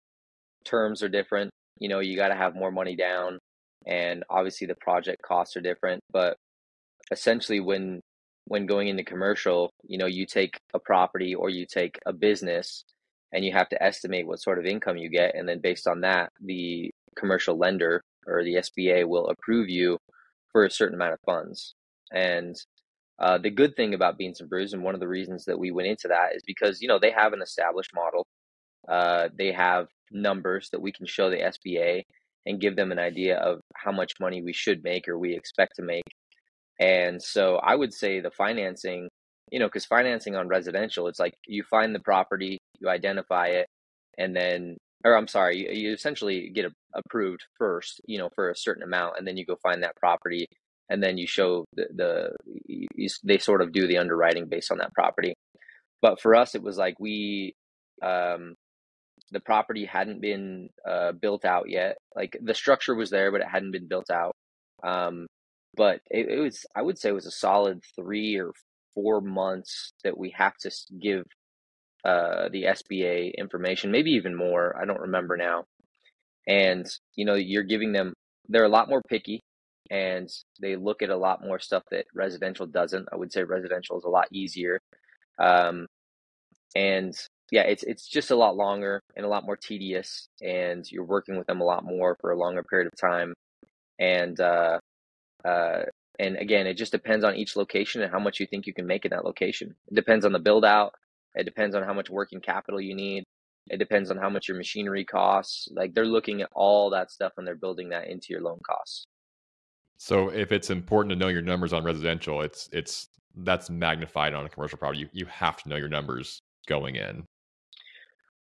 [0.65, 1.51] terms are different.
[1.79, 3.39] You know, you got to have more money down,
[3.85, 6.01] and obviously the project costs are different.
[6.11, 6.37] But
[7.11, 8.01] essentially when
[8.45, 12.85] when going into commercial, you know, you take a property or you take a business
[13.33, 15.35] and you have to estimate what sort of income you get.
[15.35, 19.97] And then based on that, the commercial lender or the SBA will approve you
[20.51, 21.75] for a certain amount of funds.
[22.13, 22.55] And
[23.19, 25.71] uh, the good thing about Beans and Brews, and one of the reasons that we
[25.71, 28.25] went into that is because, you know, they have an established model.
[28.87, 32.03] Uh, they have numbers that we can show the SBA
[32.45, 35.75] and give them an idea of how much money we should make or we expect
[35.75, 36.03] to make
[36.79, 39.09] and so I would say the financing,
[39.51, 43.67] you know, because financing on residential, it's like you find the property, you identify it,
[44.17, 48.49] and then, or I'm sorry, you, you essentially get a, approved first, you know, for
[48.49, 50.45] a certain amount, and then you go find that property,
[50.89, 54.77] and then you show the, the you, they sort of do the underwriting based on
[54.79, 55.33] that property.
[56.01, 57.55] But for us, it was like we,
[58.03, 58.55] um,
[59.31, 61.97] the property hadn't been uh, built out yet.
[62.15, 64.33] Like the structure was there, but it hadn't been built out.
[64.83, 65.27] Um,
[65.75, 68.51] but it, it was I would say it was a solid three or
[68.93, 70.71] four months that we have to
[71.01, 71.23] give
[72.05, 74.79] uh, the SBA information, maybe even more.
[74.79, 75.65] I don't remember now.
[76.47, 78.13] And you know, you're giving them
[78.47, 79.41] they're a lot more picky
[79.91, 80.29] and
[80.61, 83.07] they look at a lot more stuff that residential doesn't.
[83.11, 84.79] I would say residential is a lot easier.
[85.39, 85.87] Um,
[86.75, 87.13] and
[87.51, 91.37] yeah, it's it's just a lot longer and a lot more tedious, and you're working
[91.37, 93.33] with them a lot more for a longer period of time.
[93.99, 94.79] And uh,
[95.45, 95.83] uh,
[96.19, 98.87] and again, it just depends on each location and how much you think you can
[98.87, 99.75] make in that location.
[99.87, 100.93] It depends on the build out.
[101.35, 103.23] It depends on how much working capital you need.
[103.69, 105.67] It depends on how much your machinery costs.
[105.71, 109.05] Like they're looking at all that stuff and they're building that into your loan costs.
[109.97, 114.45] So if it's important to know your numbers on residential, it's it's that's magnified on
[114.45, 114.99] a commercial property.
[114.99, 117.25] You you have to know your numbers going in.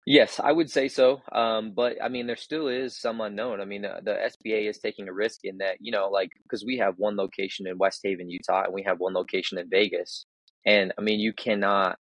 [0.07, 1.21] Yes, I would say so.
[1.31, 3.61] Um, but I mean, there still is some unknown.
[3.61, 6.65] I mean, uh, the SBA is taking a risk in that, you know, like because
[6.65, 10.25] we have one location in West Haven, Utah, and we have one location in Vegas.
[10.65, 11.97] And I mean, you cannot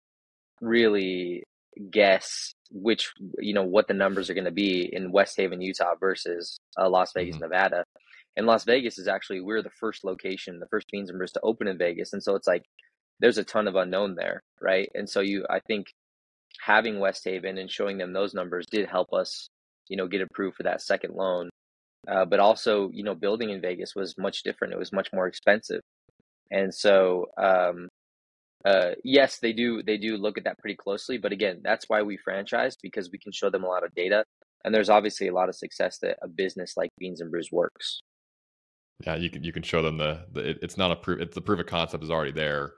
[0.61, 1.45] really
[1.91, 5.95] guess which, you know, what the numbers are going to be in West Haven, Utah
[5.99, 7.45] versus uh, Las Vegas, mm-hmm.
[7.45, 7.85] Nevada.
[8.37, 11.41] And Las Vegas is actually, we're the first location, the first Beans and Brews to
[11.43, 12.13] open in Vegas.
[12.13, 12.65] And so it's like,
[13.21, 14.89] there's a ton of unknown there, right?
[14.95, 15.87] And so you, I think
[16.61, 19.49] having West Haven and showing them those numbers did help us,
[19.89, 21.51] you know, get approved for that second loan.
[22.09, 24.75] Uh, but also, you know, building in Vegas was much different.
[24.75, 25.81] It was much more expensive,
[26.51, 27.89] and so um,
[28.65, 31.17] uh, yes, they do they do look at that pretty closely.
[31.17, 34.25] But again, that's why we franchise because we can show them a lot of data,
[34.65, 38.03] and there's obviously a lot of success that a business like Beans and Brews works.
[39.01, 41.21] Yeah, you can you can show them the, the it, it's not a proof.
[41.21, 42.75] It's the proof of concept is already there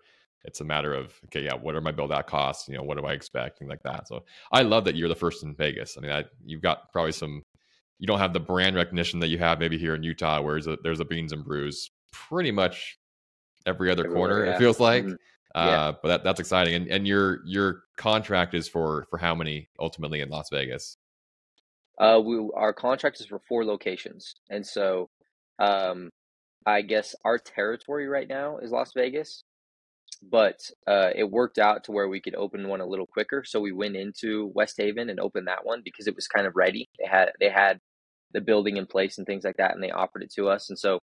[0.47, 2.69] it's a matter of okay, yeah, what are my build out costs?
[2.69, 3.59] You know, what do I expect?
[3.59, 4.09] Things like that.
[4.09, 5.97] So I love that you're the first in Vegas.
[5.99, 7.43] I mean, I, you've got probably some.
[7.99, 10.67] You don't have the brand recognition that you have maybe here in Utah, where there's
[10.67, 12.99] a, there's a beans and brews pretty much
[13.65, 14.47] every other Everywhere, corner.
[14.47, 14.55] Yeah.
[14.55, 15.05] It feels like.
[15.05, 15.15] Mm-hmm.
[15.55, 16.75] Uh, but that, that's exciting.
[16.75, 20.97] And and your your contract is for for how many ultimately in Las Vegas?
[21.99, 25.09] Uh, we our contract is for four locations, and so,
[25.59, 26.11] um,
[26.67, 29.43] I guess our territory right now is Las Vegas
[30.23, 33.45] but uh, it worked out to where we could open one a little quicker.
[33.45, 36.57] So we went into West Haven and opened that one because it was kind of
[36.57, 36.89] ready.
[36.99, 37.79] They had they had
[38.33, 40.69] the building in place and things like that, and they offered it to us.
[40.71, 41.01] And so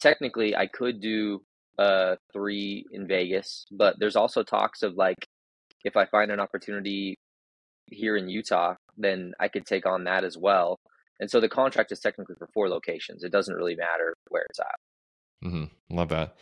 [0.00, 1.42] technically, I could do
[1.78, 5.26] uh, three in Vegas, but there's also talks of like
[5.84, 7.18] if I find an opportunity
[7.86, 10.78] here in Utah, then I could take on that as well.
[11.20, 13.24] And so the contract is technically for four locations.
[13.24, 15.46] It doesn't really matter where it's at.
[15.48, 15.96] Mm-hmm.
[15.96, 16.36] Love that.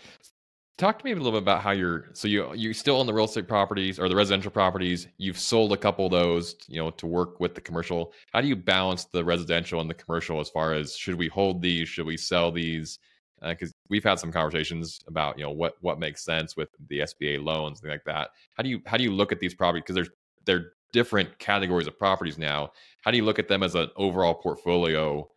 [0.79, 3.15] Talk to me a little bit about how you're so you you still own the
[3.15, 5.09] real estate properties or the residential properties.
[5.17, 8.13] You've sold a couple of those you know to work with the commercial.
[8.33, 11.63] How do you balance the residential and the commercial as far as should we hold
[11.63, 11.89] these?
[11.89, 12.99] Should we sell these?
[13.43, 17.01] Because uh, we've had some conversations about you know what what makes sense with the
[17.01, 18.29] SBA loans things like that.
[18.53, 19.83] How do you how do you look at these properties?
[19.83, 20.11] Because there's
[20.45, 22.71] they're different categories of properties now
[23.03, 25.29] how do you look at them as an overall portfolio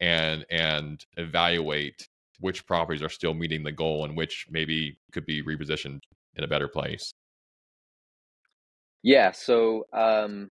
[0.00, 2.08] and and evaluate
[2.40, 6.00] which properties are still meeting the goal and which maybe could be repositioned
[6.36, 7.12] in a better place?
[9.02, 10.48] Yeah, so um,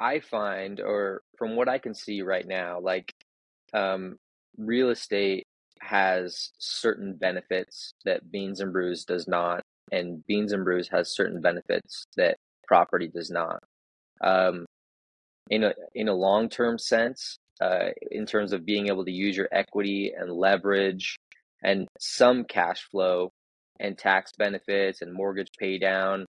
[0.00, 3.12] I find, or from what I can see right now, like
[3.72, 4.16] um,
[4.56, 5.46] real estate
[5.80, 11.40] has certain benefits that Beans and Brews does not, and Beans and Brews has certain
[11.40, 12.36] benefits that
[12.70, 13.64] property does not.
[14.22, 14.64] Um,
[15.50, 19.36] in a in a long term sense, uh, in terms of being able to use
[19.36, 21.18] your equity and leverage
[21.64, 23.32] and some cash flow
[23.80, 26.26] and tax benefits and mortgage pay down.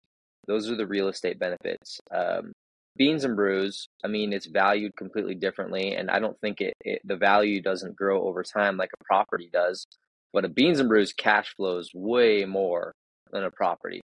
[0.46, 2.00] Those are the real estate benefits.
[2.12, 2.52] Um,
[2.98, 5.96] beans and brews, I mean, it's valued completely differently.
[5.96, 9.50] And I don't think it, it, the value doesn't grow over time like a property
[9.52, 9.86] does.
[10.34, 12.94] But a beans and brews cash flows way more
[13.32, 14.02] than a property.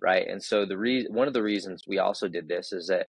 [0.00, 0.28] Right.
[0.28, 3.06] And so the reason, one of the reasons we also did this is that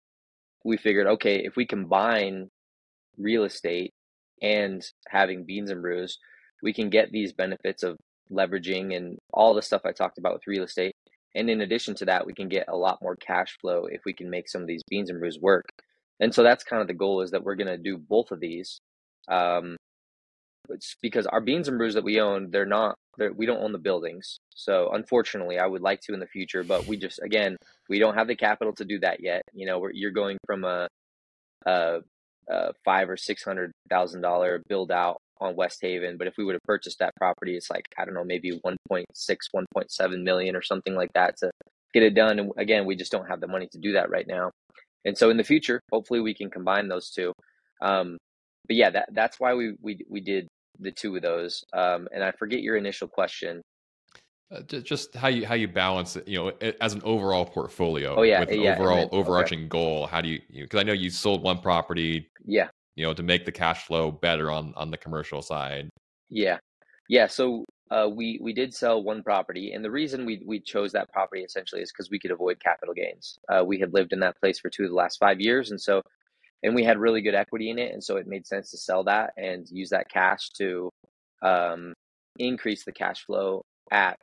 [0.63, 2.49] we figured, okay, if we combine
[3.17, 3.93] real estate
[4.41, 6.17] and having beans and brews,
[6.63, 7.97] we can get these benefits of
[8.31, 10.95] leveraging and all the stuff I talked about with real estate.
[11.35, 14.13] And in addition to that, we can get a lot more cash flow if we
[14.13, 15.65] can make some of these beans and brews work.
[16.19, 18.39] And so that's kind of the goal is that we're going to do both of
[18.39, 18.81] these.
[19.29, 19.77] Um,
[20.69, 23.71] it's because our beans and brews that we own, they're not, they're, we don't own
[23.71, 24.39] the buildings.
[24.55, 27.57] So unfortunately, I would like to in the future, but we just, again,
[27.89, 29.41] we don't have the capital to do that yet.
[29.53, 30.87] You know, you're going from a,
[31.65, 31.99] a
[32.51, 36.17] uh, five or six hundred thousand dollar build out on West Haven.
[36.17, 39.05] But if we would have purchased that property, it's like I don't know, maybe 1.6,
[39.55, 41.51] 1.7 million or something like that to
[41.93, 42.39] get it done.
[42.39, 44.51] And again, we just don't have the money to do that right now.
[45.05, 47.33] And so in the future, hopefully we can combine those two.
[47.81, 48.17] Um,
[48.67, 50.47] but yeah, that that's why we we we did
[50.79, 51.63] the two of those.
[51.73, 53.61] Um, and I forget your initial question.
[54.51, 58.15] Uh, just how you how you balance it, you know, as an overall portfolio.
[58.17, 59.67] Oh yeah, with an yeah, overall overarching okay.
[59.67, 60.07] goal.
[60.07, 60.39] How do you?
[60.39, 62.27] Because you know, I know you sold one property.
[62.43, 62.69] Yeah.
[62.95, 65.89] You know, to make the cash flow better on on the commercial side.
[66.29, 66.57] Yeah,
[67.07, 67.27] yeah.
[67.27, 71.11] So uh, we we did sell one property, and the reason we we chose that
[71.11, 73.37] property essentially is because we could avoid capital gains.
[73.49, 75.79] Uh, we had lived in that place for two of the last five years, and
[75.79, 76.01] so
[76.63, 79.03] and we had really good equity in it, and so it made sense to sell
[79.05, 80.89] that and use that cash to
[81.41, 81.93] um,
[82.37, 84.19] increase the cash flow at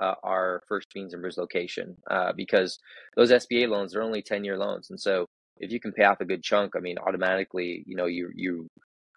[0.00, 2.78] uh, our first Beans and Brews location uh, because
[3.16, 4.90] those SBA loans are only 10 year loans.
[4.90, 5.26] And so
[5.58, 8.68] if you can pay off a good chunk, I mean, automatically, you know, you, you,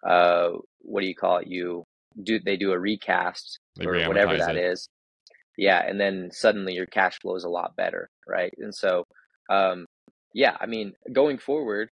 [0.06, 1.48] uh, what do you call it?
[1.48, 1.84] You
[2.22, 4.64] do, they do a recast they or whatever that it.
[4.64, 4.88] is.
[5.58, 5.84] Yeah.
[5.86, 8.08] And then suddenly your cash flow is a lot better.
[8.26, 8.54] Right.
[8.58, 9.04] And so,
[9.50, 9.86] um,
[10.32, 11.90] yeah, I mean, going forward,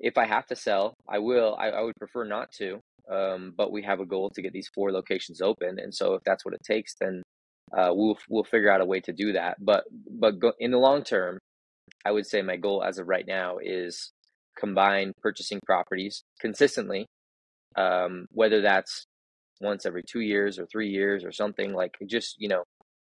[0.00, 1.56] if I have to sell, I will.
[1.58, 2.80] I, I would prefer not to.
[3.10, 6.22] Um, but we have a goal to get these four locations open, and so if
[6.24, 7.22] that's what it takes, then
[7.76, 9.56] uh, we'll we'll figure out a way to do that.
[9.60, 11.38] But but go, in the long term,
[12.04, 14.12] I would say my goal as of right now is
[14.58, 17.06] combine purchasing properties consistently,
[17.76, 19.06] um, whether that's
[19.60, 22.62] once every two years or three years or something like just you know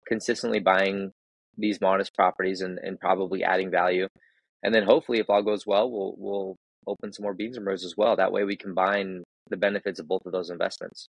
[0.07, 1.11] consistently buying
[1.57, 4.07] these modest properties and, and probably adding value.
[4.63, 7.83] And then hopefully, if all goes well, we'll we'll open some more beans and brews
[7.83, 8.15] as well.
[8.15, 11.09] That way, we combine the benefits of both of those investments.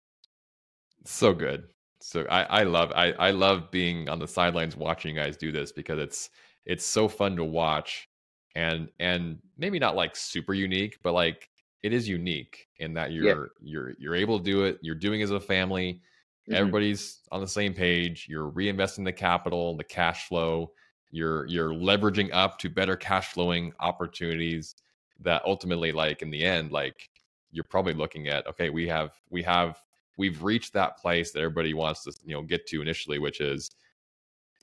[1.05, 1.64] So good.
[2.01, 5.53] So I, I love I, I love being on the sidelines watching you guys do
[5.53, 6.31] this because it's
[6.66, 8.09] it's so fun to watch
[8.55, 11.48] and and maybe not like super unique, but like
[11.83, 13.44] it is unique in that you're yeah.
[13.61, 14.79] you're you're able to do it.
[14.83, 16.01] You're doing it as a family.
[16.48, 16.55] Mm-hmm.
[16.55, 18.27] Everybody's on the same page.
[18.29, 20.72] You're reinvesting the capital, the cash flow.
[21.11, 24.75] You're you're leveraging up to better cash flowing opportunities
[25.22, 27.08] that ultimately, like in the end, like
[27.50, 29.80] you're probably looking at okay, we have we have
[30.16, 33.70] we've reached that place that everybody wants to you know get to initially, which is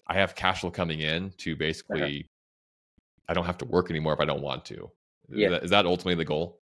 [0.08, 1.58] I have cash flow coming in to uh-huh.
[1.60, 2.30] basically.
[3.28, 4.90] I don't have to work anymore if I don't want to.
[5.32, 5.46] Yeah.
[5.46, 6.60] Is that, is that ultimately the goal?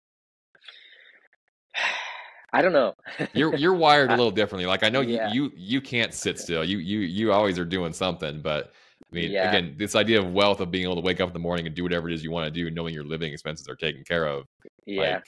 [2.54, 2.94] I don't know.
[3.34, 4.66] you're you're wired a little differently.
[4.66, 5.32] Like I know yeah.
[5.34, 6.64] you, you you can't sit still.
[6.64, 8.42] You you you always are doing something.
[8.42, 8.72] But
[9.14, 9.50] I mean, yeah.
[9.50, 11.76] again, this idea of wealth of being able to wake up in the morning and
[11.76, 14.26] do whatever it is you want to do, knowing your living expenses are taken care
[14.26, 14.46] of.
[14.86, 15.16] Yeah.
[15.16, 15.24] Like,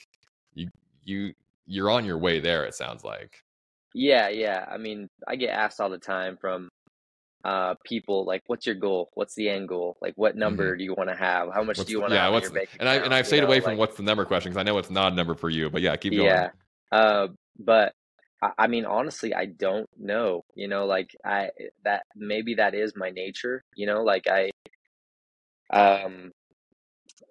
[0.54, 0.68] you
[1.04, 1.32] you
[1.66, 2.64] you're on your way there.
[2.64, 3.42] It sounds like.
[3.94, 4.66] Yeah, yeah.
[4.70, 6.68] I mean, I get asked all the time from
[7.44, 9.10] uh, people like, "What's your goal?
[9.14, 9.96] What's the end goal?
[10.02, 10.78] Like, what number mm-hmm.
[10.78, 11.52] do you want to have?
[11.54, 12.88] How much what's, do you want to yeah, have what's, And account?
[12.88, 14.76] I and I've stayed know, away from like, what's the number question because I know
[14.78, 15.70] it's not a number for you.
[15.70, 16.24] But yeah, keep going.
[16.24, 16.48] Yeah,
[16.90, 17.94] uh, but
[18.42, 20.44] I, mean, honestly, I don't know.
[20.54, 21.50] You know, like I
[21.84, 23.62] that maybe that is my nature.
[23.74, 24.50] You know, like I,
[25.72, 26.32] um,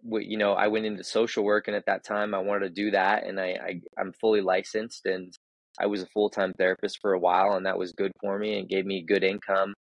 [0.04, 2.92] you know, I went into social work, and at that time, I wanted to do
[2.92, 5.34] that, and I, I I'm fully licensed, and
[5.80, 8.60] I was a full time therapist for a while, and that was good for me
[8.60, 9.74] and gave me good income.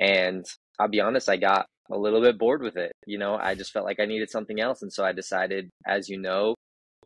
[0.00, 0.44] And
[0.78, 2.92] I'll be honest, I got a little bit bored with it.
[3.06, 4.82] You know, I just felt like I needed something else.
[4.82, 6.54] And so I decided, as you know,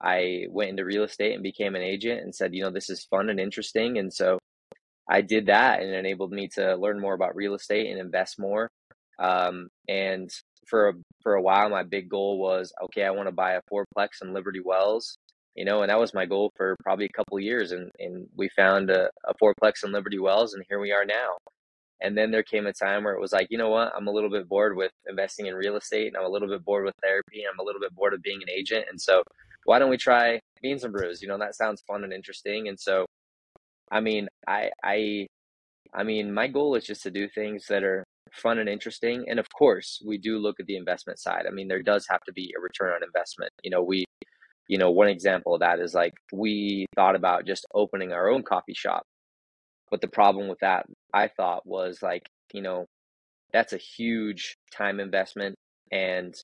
[0.02, 3.04] I went into real estate and became an agent and said, you know, this is
[3.04, 3.98] fun and interesting.
[3.98, 4.38] And so
[5.10, 8.70] I did that and enabled me to learn more about real estate and invest more.
[9.18, 10.30] Um, and
[10.68, 13.60] for a, for a while, my big goal was, okay, I want to buy a
[13.72, 15.16] fourplex in Liberty Wells
[15.54, 17.72] you know, and that was my goal for probably a couple years.
[17.72, 21.36] And, and we found a, a fourplex in Liberty Wells, and here we are now.
[22.00, 24.10] And then there came a time where it was like, you know what, I'm a
[24.10, 26.94] little bit bored with investing in real estate, and I'm a little bit bored with
[27.02, 28.86] therapy, and I'm a little bit bored of being an agent.
[28.90, 29.22] And so,
[29.64, 31.20] why don't we try beans and brews?
[31.22, 32.68] You know, that sounds fun and interesting.
[32.68, 33.06] And so,
[33.90, 35.26] I mean, I, I,
[35.94, 39.24] I mean, my goal is just to do things that are fun and interesting.
[39.28, 41.44] And of course, we do look at the investment side.
[41.46, 43.52] I mean, there does have to be a return on investment.
[43.62, 44.04] You know, we
[44.68, 48.42] you know, one example of that is like we thought about just opening our own
[48.42, 49.02] coffee shop.
[49.90, 52.22] But the problem with that, I thought, was like,
[52.52, 52.86] you know,
[53.52, 55.54] that's a huge time investment
[55.92, 56.34] and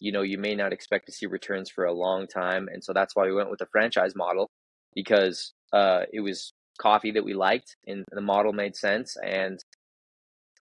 [0.00, 2.68] you know, you may not expect to see returns for a long time.
[2.72, 4.50] And so that's why we went with the franchise model
[4.94, 9.62] because uh, it was coffee that we liked and the model made sense and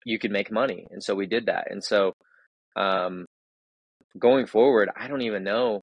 [0.05, 0.87] you could make money.
[0.90, 1.70] And so we did that.
[1.70, 2.14] And so
[2.77, 3.27] um,
[4.18, 5.83] going forward, I don't even know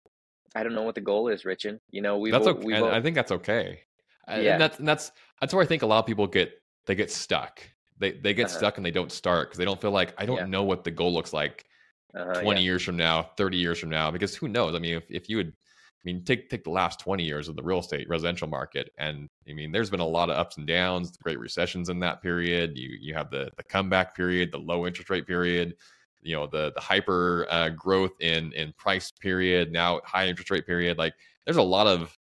[0.54, 1.80] I don't know what the goal is, Richin.
[1.92, 2.66] You know, we that's okay.
[2.66, 3.82] we I think that's okay.
[4.28, 4.54] Yeah.
[4.54, 6.52] And that's and that's that's where I think a lot of people get
[6.86, 7.62] they get stuck.
[8.00, 8.58] They they get uh-huh.
[8.58, 10.46] stuck and they don't start because they don't feel like I don't yeah.
[10.46, 11.66] know what the goal looks like
[12.16, 12.66] uh-huh, 20 yeah.
[12.66, 14.12] years from now, 30 years from now.
[14.12, 14.76] Because who knows?
[14.76, 17.56] I mean, if, if you would I mean, take take the last 20 years of
[17.56, 20.66] the real estate residential market, and I mean, there's been a lot of ups and
[20.66, 22.76] downs, great recessions in that period.
[22.76, 25.76] You you have the the comeback period, the low interest rate period
[26.22, 30.66] you know the the hyper uh, growth in in price period now high interest rate
[30.66, 31.14] period like
[31.46, 32.18] there's a lot of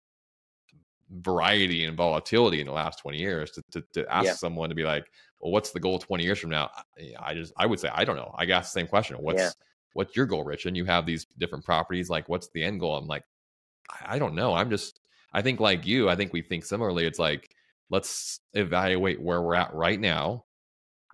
[1.11, 4.33] variety and volatility in the last 20 years to, to, to ask yeah.
[4.35, 5.07] someone to be like
[5.41, 6.71] well what's the goal 20 years from now
[7.19, 9.51] i just i would say i don't know i got the same question what's yeah.
[9.95, 10.67] What's your goal rich?
[10.67, 12.97] And you have these different properties like what's the end goal?
[12.97, 13.25] I'm like
[14.05, 14.55] i don't know.
[14.55, 15.01] I'm just
[15.33, 17.07] i think like you i think we think similarly.
[17.07, 17.51] It's like
[17.91, 20.45] let's evaluate where we're at right now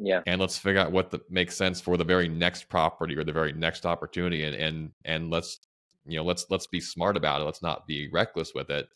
[0.00, 0.22] yeah.
[0.26, 3.32] and let's figure out what the, makes sense for the very next property or the
[3.32, 5.60] very next opportunity and and and let's
[6.06, 7.44] you know let's let's be smart about it.
[7.44, 8.88] Let's not be reckless with it.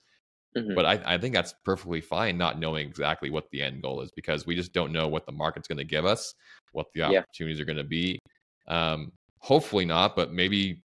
[0.57, 0.75] Mm-hmm.
[0.75, 4.11] but I, I think that's perfectly fine not knowing exactly what the end goal is
[4.17, 6.35] because we just don't know what the market's going to give us
[6.73, 7.63] what the opportunities yeah.
[7.63, 8.19] are going to be.
[8.67, 10.83] Um hopefully not but maybe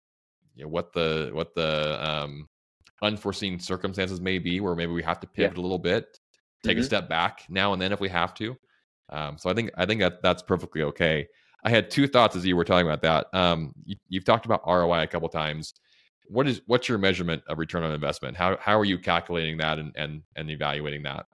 [0.56, 2.48] you know, what the what the um
[3.02, 5.62] unforeseen circumstances may be where maybe we have to pivot yeah.
[5.62, 6.18] a little bit
[6.64, 6.82] take mm-hmm.
[6.82, 8.58] a step back now and then if we have to
[9.10, 11.28] um, so I think I think that that's perfectly okay.
[11.64, 13.28] I had two thoughts as you were talking about that.
[13.38, 15.74] Um, you, have talked about ROI a couple times.
[16.28, 18.36] What is what's your measurement of return on investment?
[18.36, 21.26] How how are you calculating that and and, and evaluating that?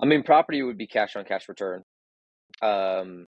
[0.00, 1.82] I mean, property would be cash on cash return.
[2.60, 3.26] Um,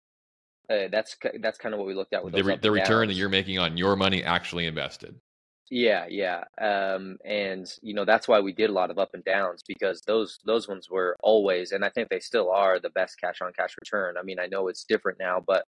[0.70, 3.14] uh, that's that's kind of what we looked at with the, re- the return that
[3.14, 5.14] you're making on your money actually invested.
[5.70, 6.44] Yeah, yeah.
[6.60, 10.02] Um, and you know, that's why we did a lot of up and downs because
[10.06, 13.52] those those ones were always, and I think they still are the best cash on
[13.52, 14.16] cash return.
[14.18, 15.64] I mean, I know it's different now, but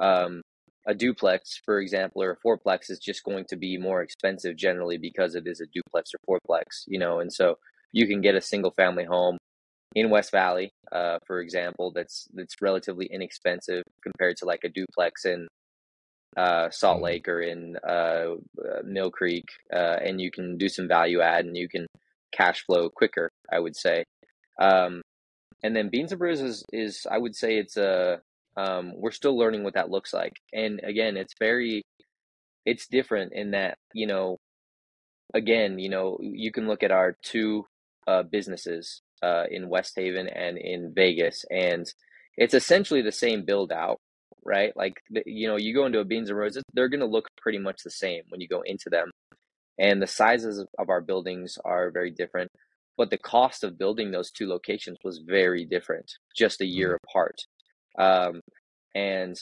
[0.00, 0.42] um,
[0.86, 4.98] a duplex, for example, or a fourplex is just going to be more expensive generally
[4.98, 7.58] because it is a duplex or fourplex, you know, and so
[7.92, 9.38] you can get a single family home
[9.94, 15.24] in West Valley, uh, for example, that's that's relatively inexpensive compared to like a duplex
[15.24, 15.48] in
[16.36, 17.04] uh, Salt Mm-hmm.
[17.04, 21.44] Lake or in uh, uh, Mill Creek, uh, and you can do some value add
[21.44, 21.86] and you can
[22.32, 23.30] cash flow quicker.
[23.50, 24.04] I would say,
[24.60, 25.02] um,
[25.62, 28.20] and then beans and brews is, is I would say it's a
[28.56, 31.82] um, we're still learning what that looks like, and again, it's very
[32.66, 34.36] it's different in that you know
[35.34, 37.64] again you know you can look at our two
[38.06, 41.86] uh, businesses uh, in West Haven and in Vegas, and
[42.36, 44.00] it's essentially the same build out
[44.48, 44.74] right?
[44.76, 47.58] Like, you know, you go into a Beans and Brews, they're going to look pretty
[47.58, 49.10] much the same when you go into them.
[49.78, 52.50] And the sizes of our buildings are very different.
[52.96, 57.04] But the cost of building those two locations was very different, just a year mm-hmm.
[57.08, 57.42] apart.
[57.98, 58.40] Um,
[58.94, 59.38] and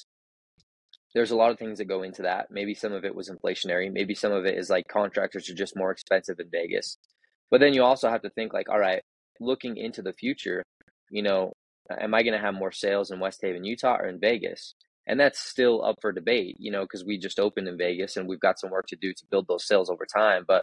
[1.14, 2.48] there's a lot of things that go into that.
[2.50, 3.90] Maybe some of it was inflationary.
[3.90, 6.98] Maybe some of it is like contractors are just more expensive in Vegas.
[7.50, 9.02] But then you also have to think like, all right,
[9.40, 10.62] looking into the future,
[11.10, 11.52] you know,
[11.90, 14.74] am I going to have more sales in West Haven, Utah or in Vegas?
[15.06, 18.28] and that's still up for debate you know because we just opened in vegas and
[18.28, 20.62] we've got some work to do to build those sales over time but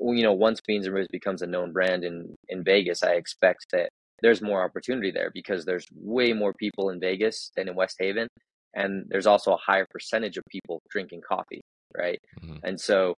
[0.00, 3.66] you know once beans and brews becomes a known brand in in vegas i expect
[3.72, 3.90] that
[4.20, 8.28] there's more opportunity there because there's way more people in vegas than in west haven
[8.74, 11.62] and there's also a higher percentage of people drinking coffee
[11.96, 12.56] right mm-hmm.
[12.64, 13.14] and so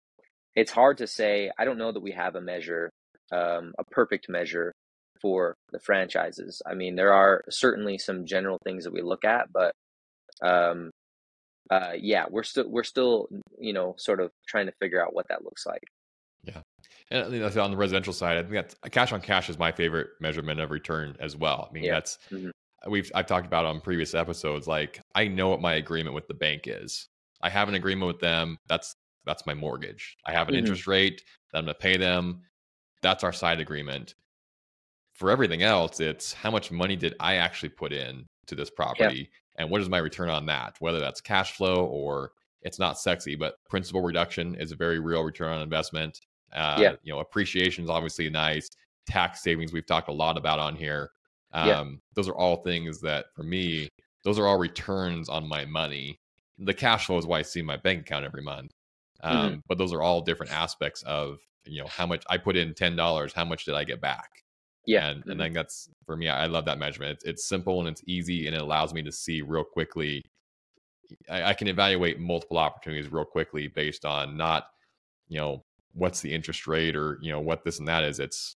[0.55, 2.91] it's hard to say i don't know that we have a measure
[3.33, 4.73] um, a perfect measure
[5.21, 9.53] for the franchises i mean there are certainly some general things that we look at
[9.53, 9.75] but
[10.43, 10.91] um,
[11.71, 15.29] uh, yeah, we're still we're still you know sort of trying to figure out what
[15.29, 15.83] that looks like.
[16.43, 16.63] Yeah,
[17.11, 19.71] and you know, on the residential side, I think that's cash on cash is my
[19.71, 21.69] favorite measurement of return as well.
[21.69, 21.95] I mean, yeah.
[21.95, 22.51] that's mm-hmm.
[22.91, 24.67] we've I've talked about on previous episodes.
[24.67, 27.09] Like, I know what my agreement with the bank is.
[27.43, 28.57] I have an agreement with them.
[28.69, 30.17] That's that's my mortgage.
[30.27, 30.61] I have an mm-hmm.
[30.61, 32.43] interest rate that I'm going to pay them.
[33.03, 34.15] That's our side agreement.
[35.21, 39.29] For everything else, it's how much money did I actually put in to this property
[39.57, 40.77] and what is my return on that?
[40.79, 45.23] Whether that's cash flow or it's not sexy but principal reduction is a very real
[45.23, 46.23] return on investment.
[46.55, 46.93] Uh, yeah.
[47.03, 48.71] you know appreciation is obviously nice.
[49.07, 51.11] Tax savings we've talked a lot about on here.
[51.53, 51.85] Um, yeah.
[52.15, 53.91] those are all things that for me
[54.25, 56.19] those are all returns on my money.
[56.57, 58.73] The cash flow is why i see my bank account every month.
[59.23, 59.59] Um, mm-hmm.
[59.69, 63.33] but those are all different aspects of you know how much i put in $10
[63.35, 64.31] how much did i get back
[64.87, 65.09] yeah.
[65.09, 65.31] And, mm-hmm.
[65.31, 67.13] and I think that's for me, I love that measurement.
[67.13, 70.23] It's, it's, simple and it's easy and it allows me to see real quickly.
[71.29, 74.65] I, I, can evaluate multiple opportunities real quickly based on not,
[75.29, 78.21] you know, what's the interest rate or, you know, what this and that is.
[78.21, 78.55] It's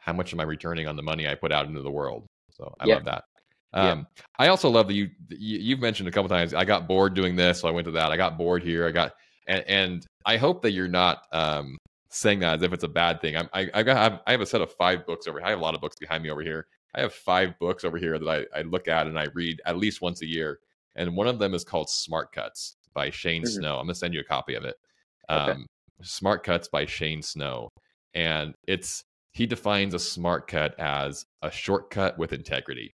[0.00, 2.26] how much am I returning on the money I put out into the world.
[2.52, 2.94] So I yeah.
[2.96, 3.24] love that.
[3.72, 4.22] Um, yeah.
[4.38, 6.54] I also love that you, you have mentioned a couple times.
[6.54, 8.12] I got bored doing this, so I went to that.
[8.12, 8.86] I got bored here.
[8.86, 9.12] I got
[9.46, 11.76] and, and I hope that you're not um,
[12.14, 13.36] saying that as if it's a bad thing.
[13.36, 15.38] I'm, I I got I have a set of five books over.
[15.38, 15.46] Here.
[15.46, 16.66] I have a lot of books behind me over here.
[16.94, 19.76] I have five books over here that I, I look at and I read at
[19.76, 20.60] least once a year.
[20.94, 23.60] And one of them is called Smart Cuts by Shane mm-hmm.
[23.60, 23.78] Snow.
[23.78, 24.76] I'm gonna send you a copy of it.
[25.28, 25.52] Okay.
[25.52, 25.66] Um,
[26.02, 27.68] smart Cuts by Shane Snow,
[28.14, 32.94] and it's he defines a smart cut as a shortcut with integrity,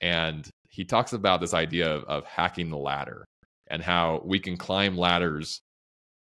[0.00, 3.24] and he talks about this idea of, of hacking the ladder
[3.68, 5.60] and how we can climb ladders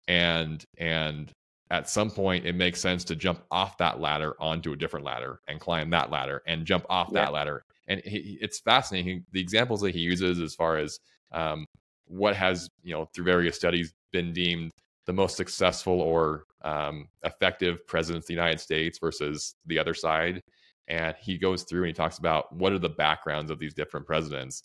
[0.07, 1.31] and and
[1.73, 5.41] at some point it makes sense to jump off that ladder onto a different ladder
[5.47, 7.21] and climb that ladder and jump off yeah.
[7.21, 7.65] that ladder.
[7.87, 9.25] And he, it's fascinating.
[9.31, 10.99] The examples that he uses as far as
[11.31, 11.65] um,
[12.05, 14.71] what has you know through various studies been deemed
[15.07, 20.43] the most successful or um, effective presidents of the united states versus the other side.
[20.87, 24.05] And he goes through and he talks about what are the backgrounds of these different
[24.05, 24.61] presidents.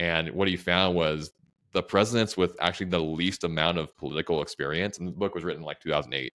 [0.00, 1.30] And what he found was
[1.72, 5.62] the presidents with actually the least amount of political experience, and the book was written
[5.62, 6.32] in like 2008.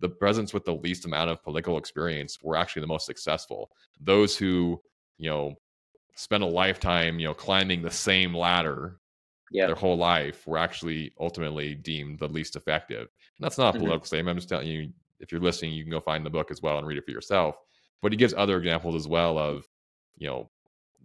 [0.00, 3.70] The presidents with the least amount of political experience were actually the most successful.
[4.00, 4.80] Those who,
[5.18, 5.54] you know,
[6.16, 8.98] spent a lifetime, you know, climbing the same ladder
[9.50, 9.66] yeah.
[9.66, 13.02] their whole life were actually ultimately deemed the least effective.
[13.02, 13.78] And that's not a mm-hmm.
[13.78, 14.06] political mm-hmm.
[14.06, 14.34] statement.
[14.34, 16.76] I'm just telling you, if you're listening, you can go find the book as well
[16.76, 17.56] and read it for yourself.
[18.02, 19.64] But he gives other examples as well of,
[20.16, 20.50] you know,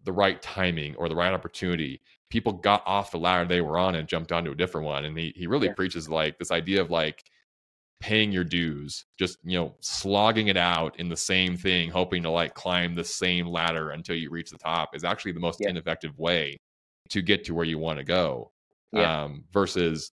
[0.05, 3.95] the right timing or the right opportunity people got off the ladder they were on
[3.95, 5.05] and jumped onto a different one.
[5.05, 5.73] And he he really yeah.
[5.73, 7.23] preaches like this idea of like
[7.99, 12.29] paying your dues, just you know, slogging it out in the same thing, hoping to
[12.29, 15.69] like climb the same ladder until you reach the top is actually the most yeah.
[15.69, 16.55] ineffective way
[17.09, 18.51] to get to where you want to go.
[18.91, 19.23] Yeah.
[19.23, 20.11] Um, versus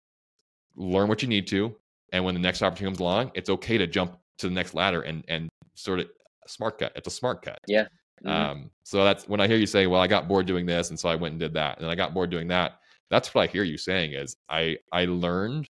[0.75, 1.75] learn what you need to,
[2.13, 5.03] And when the next opportunity comes along, it's okay to jump to the next ladder
[5.03, 6.09] and and sort of
[6.47, 6.93] smart cut.
[6.97, 7.59] It's a smart cut.
[7.69, 7.87] Yeah.
[8.25, 8.29] Mm-hmm.
[8.29, 10.99] Um, so that's when I hear you say, "Well, I got bored doing this, and
[10.99, 12.81] so I went and did that," and then I got bored doing that.
[13.11, 15.69] That's what I hear you saying is I I learned,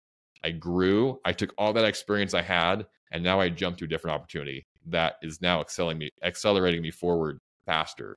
[0.43, 3.89] I grew, I took all that experience I had, and now I jumped to a
[3.89, 8.17] different opportunity that is now accelerating me, accelerating me forward faster.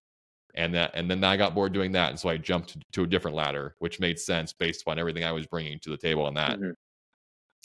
[0.55, 3.03] And that, and then I got bored doing that, and so I jumped to, to
[3.03, 6.23] a different ladder, which made sense based upon everything I was bringing to the table
[6.25, 6.59] on that.
[6.59, 6.71] Mm-hmm.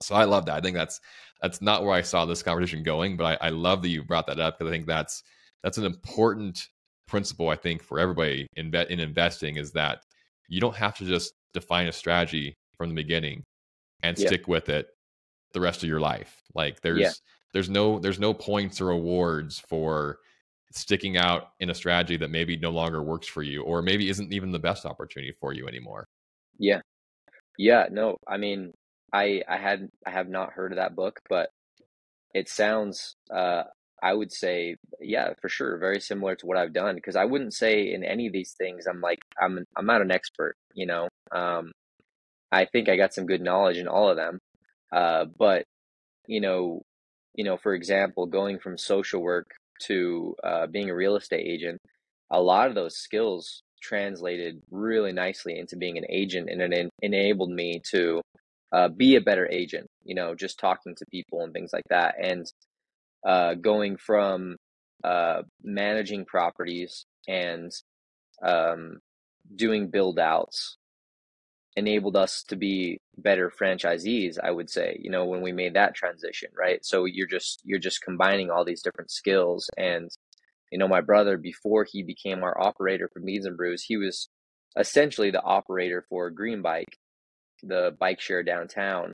[0.02, 0.56] So I love that.
[0.56, 1.00] I think that's
[1.42, 4.26] that's not where I saw this conversation going, but I, I love that you brought
[4.28, 5.22] that up because I think that's
[5.62, 6.68] that's an important
[7.06, 10.02] principle I think for everybody in in investing is that
[10.48, 13.42] you don't have to just define a strategy from the beginning
[14.02, 14.26] and yeah.
[14.26, 14.88] stick with it
[15.52, 16.42] the rest of your life.
[16.54, 17.10] Like there's yeah.
[17.52, 20.18] there's no there's no points or awards for
[20.72, 24.32] sticking out in a strategy that maybe no longer works for you or maybe isn't
[24.32, 26.06] even the best opportunity for you anymore.
[26.58, 26.80] Yeah.
[27.56, 28.18] Yeah, no.
[28.28, 28.72] I mean,
[29.12, 31.50] I I had I have not heard of that book, but
[32.34, 33.64] it sounds uh
[34.02, 37.54] I would say yeah, for sure, very similar to what I've done because I wouldn't
[37.54, 41.08] say in any of these things I'm like I'm I'm not an expert, you know.
[41.32, 41.72] Um
[42.52, 44.38] I think I got some good knowledge in all of them.
[44.92, 45.64] Uh but
[46.26, 46.82] you know,
[47.34, 49.50] you know, for example, going from social work
[49.82, 51.80] to uh, being a real estate agent,
[52.30, 57.50] a lot of those skills translated really nicely into being an agent and it enabled
[57.50, 58.20] me to
[58.72, 62.16] uh, be a better agent, you know, just talking to people and things like that.
[62.22, 62.46] And
[63.26, 64.56] uh, going from
[65.04, 67.70] uh, managing properties and
[68.42, 68.98] um,
[69.54, 70.76] doing build outs
[71.76, 75.94] enabled us to be better franchisees i would say you know when we made that
[75.94, 76.84] transition right?
[76.84, 80.10] So you're just you're just combining all these different skills and
[80.72, 84.28] you know my brother before he became our operator for Beans and Brews he was
[84.76, 86.98] essentially the operator for green bike
[87.62, 89.12] the bike share downtown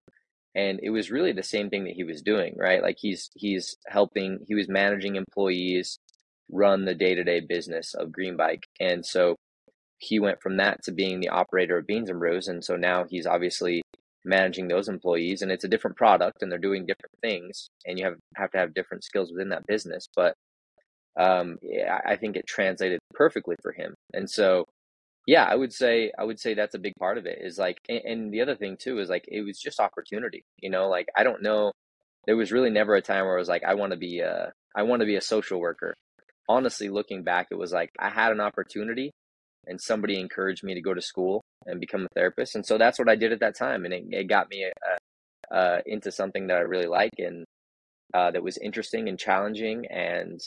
[0.55, 2.83] and it was really the same thing that he was doing right?
[2.83, 5.99] Like he's he's helping he was managing employees
[6.51, 8.67] run the day-to-day business of green bike.
[8.79, 9.37] And so
[9.99, 13.05] he went from that to being the operator of beans and brews and so now
[13.09, 13.83] he's obviously
[14.25, 18.05] managing those employees and it's a different product and they're doing different things and you
[18.05, 20.09] have have to have different skills within that business.
[20.15, 20.35] But
[21.19, 23.95] um, yeah, I think it translated perfectly for him.
[24.13, 24.67] And so
[25.27, 27.39] yeah, I would say I would say that's a big part of it.
[27.41, 30.45] Is like, and, and the other thing too is like it was just opportunity.
[30.61, 31.73] You know, like I don't know,
[32.27, 34.53] there was really never a time where I was like, I want to be a
[34.77, 35.95] I want to be a social worker.
[36.49, 39.13] Honestly, looking back, it was like I had an opportunity,
[39.67, 42.99] and somebody encouraged me to go to school and become a therapist, and so that's
[42.99, 46.49] what I did at that time, and it, it got me uh, uh, into something
[46.49, 47.45] that I really like and
[48.13, 50.39] uh, that was interesting and challenging, and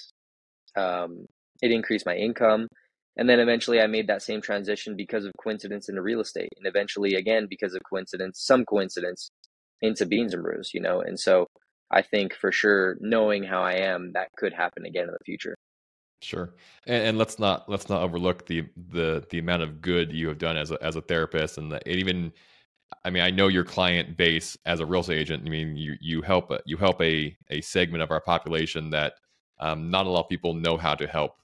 [0.75, 1.25] um,
[1.63, 2.67] it increased my income
[3.17, 6.49] and then eventually I made that same transition because of coincidence into real estate.
[6.57, 9.29] And eventually, again, because of coincidence, some coincidence
[9.81, 11.01] into beans and brews, you know?
[11.01, 11.47] And so
[11.91, 15.55] I think for sure, knowing how I am, that could happen again in the future.
[16.21, 16.55] Sure,
[16.87, 20.39] and, and, let's not let's not overlook the the the amount of good you have
[20.39, 22.33] done as a as a therapist, and the, even,
[23.05, 25.43] I mean, I know your client base as a real estate agent.
[25.45, 29.13] I mean, you you help you help a a segment of our population that
[29.59, 31.37] um, not a lot of people know how to help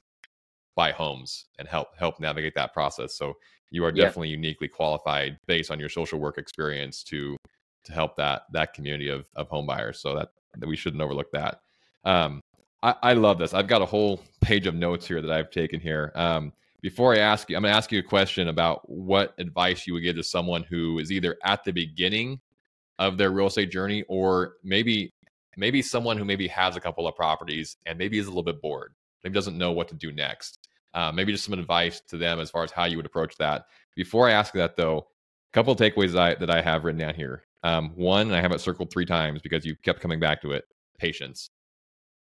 [0.76, 3.16] buy homes and help help navigate that process.
[3.16, 3.34] So
[3.70, 4.36] you are definitely yeah.
[4.36, 7.36] uniquely qualified based on your social work experience to
[7.86, 10.00] to help that that community of of home buyers.
[10.00, 11.62] So that, that we shouldn't overlook that.
[12.06, 12.42] Um,
[12.82, 13.54] I, I love this.
[13.54, 16.12] I've got a whole page of notes here that I've taken here.
[16.16, 19.88] Um, before I ask you, I'm going to ask you a question about what advice
[19.88, 22.42] you would give to someone who is either at the beginning
[23.00, 25.10] of their real estate journey or maybe
[25.56, 28.62] maybe someone who maybe has a couple of properties and maybe is a little bit
[28.62, 28.94] bored
[29.24, 30.68] maybe doesn't know what to do next.
[30.94, 33.66] Uh, maybe just some advice to them as far as how you would approach that.
[33.96, 37.00] Before I ask that, though, a couple of takeaways that I, that I have written
[37.00, 37.44] down here.
[37.64, 40.66] Um, one, I have it circled three times because you kept coming back to it
[40.98, 41.50] patience.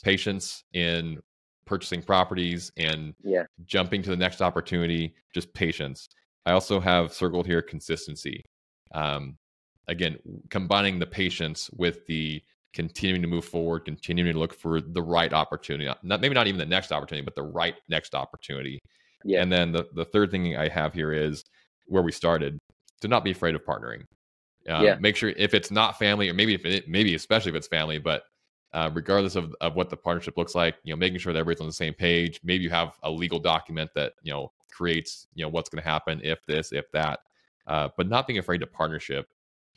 [0.04, 1.20] Patience in
[1.66, 3.44] purchasing properties and yeah.
[3.66, 6.10] jumping to the next opportunity, just patience.
[6.46, 8.44] I also have circled here consistency.
[8.94, 9.38] Um,
[9.88, 10.18] again,
[10.50, 12.42] combining the patience with the
[12.74, 15.92] continuing to move forward, continuing to look for the right opportunity.
[16.04, 18.80] Not maybe not even the next opportunity, but the right next opportunity.
[19.24, 19.42] Yeah.
[19.42, 21.44] And then the, the third thing I have here is
[21.88, 22.58] where we started
[23.02, 24.04] to not be afraid of partnering.
[24.70, 24.96] Um, yeah.
[25.00, 27.98] Make sure if it's not family, or maybe if it, maybe especially if it's family,
[27.98, 28.24] but
[28.74, 31.62] uh, regardless of, of what the partnership looks like, you know, making sure that everybody's
[31.62, 32.40] on the same page.
[32.44, 35.90] Maybe you have a legal document that you know creates you know what's going to
[35.90, 37.20] happen if this, if that.
[37.68, 39.28] Uh, but not being afraid to partnership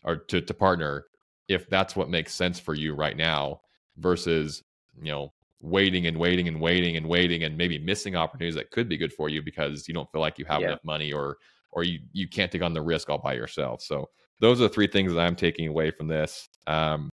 [0.05, 1.07] or to to partner
[1.49, 3.61] if that's what makes sense for you right now
[3.97, 4.62] versus
[5.01, 8.88] you know waiting and waiting and waiting and waiting and maybe missing opportunities that could
[8.88, 10.68] be good for you because you don't feel like you have yeah.
[10.68, 11.38] enough money or
[11.72, 14.09] or you you can't take on the risk all by yourself so
[14.40, 17.09] those are the three things that i'm taking away from this um,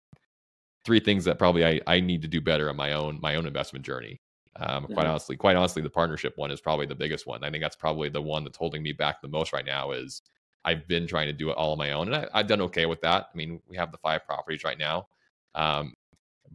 [0.88, 3.46] three things that probably I, I need to do better on my own my own
[3.46, 4.22] investment journey.
[4.56, 5.10] Um, quite mm-hmm.
[5.10, 7.44] honestly, quite honestly, the partnership one is probably the biggest one.
[7.44, 9.92] I think that's probably the one that's holding me back the most right now.
[9.92, 10.22] Is
[10.68, 12.84] I've been trying to do it all on my own, and I, have done okay
[12.84, 13.28] with that.
[13.32, 15.08] I mean, we have the five properties right now,
[15.54, 15.94] um,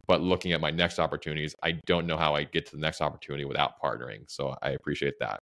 [0.06, 3.00] but looking at my next opportunities, I don't know how I get to the next
[3.00, 4.22] opportunity without partnering.
[4.28, 5.40] So I appreciate that.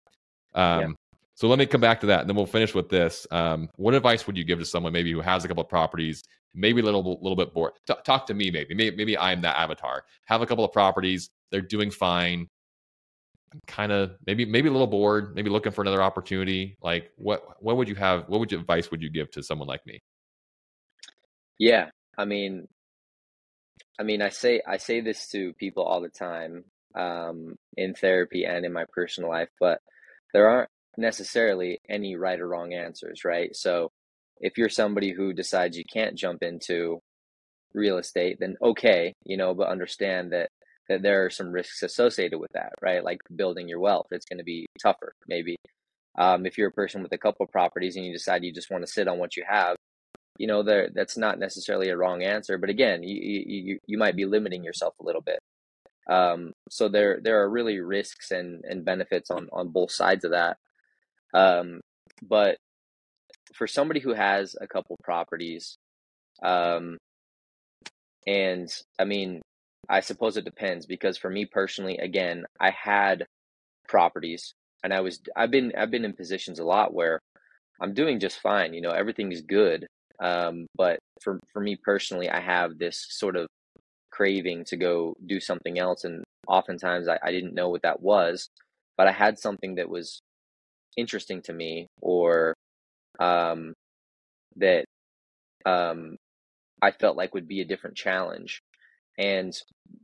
[0.54, 0.88] Um, yeah.
[1.34, 3.26] So let me come back to that, and then we'll finish with this.
[3.30, 6.22] Um, what advice would you give to someone maybe who has a couple of properties,
[6.54, 7.72] maybe a little little bit bored?
[7.86, 8.74] T- talk to me, maybe.
[8.74, 8.96] maybe.
[8.96, 10.04] Maybe I'm that avatar.
[10.24, 12.48] Have a couple of properties, they're doing fine.
[13.66, 16.76] Kind of maybe maybe a little bored, maybe looking for another opportunity.
[16.82, 18.28] Like what what would you have?
[18.28, 20.00] What would you advice would you give to someone like me?
[21.58, 22.66] Yeah, I mean,
[23.98, 28.44] I mean, I say I say this to people all the time um, in therapy
[28.44, 29.80] and in my personal life, but
[30.32, 33.54] there aren't necessarily any right or wrong answers, right?
[33.54, 33.90] So
[34.40, 37.00] if you're somebody who decides you can't jump into
[37.72, 40.50] real estate, then okay, you know, but understand that
[40.88, 43.02] that there are some risks associated with that, right?
[43.04, 45.56] Like building your wealth, it's going to be tougher, maybe.
[46.16, 48.84] Um, if you're a person with a couple properties and you decide you just want
[48.84, 49.76] to sit on what you have,
[50.38, 52.58] you know, there that's not necessarily a wrong answer.
[52.58, 53.16] But again, you
[53.46, 55.38] you you might be limiting yourself a little bit.
[56.08, 60.32] Um, so there there are really risks and and benefits on on both sides of
[60.32, 60.58] that.
[61.32, 61.80] Um,
[62.22, 62.58] but
[63.54, 65.76] for somebody who has a couple properties,
[66.42, 66.98] um,
[68.26, 68.68] and
[68.98, 69.42] I mean,
[69.88, 73.26] I suppose it depends because for me personally, again, I had
[73.88, 77.20] properties and I was I've been I've been in positions a lot where
[77.80, 78.74] I'm doing just fine.
[78.74, 79.86] You know, everything is good.
[80.20, 83.48] Um, but for for me personally, I have this sort of
[84.10, 88.48] craving to go do something else, and oftentimes I, I didn't know what that was,
[88.96, 90.20] but I had something that was
[90.96, 92.54] interesting to me or
[93.18, 93.74] um,
[94.56, 94.84] that
[95.66, 96.16] um,
[96.82, 98.60] I felt like would be a different challenge.
[99.18, 99.52] And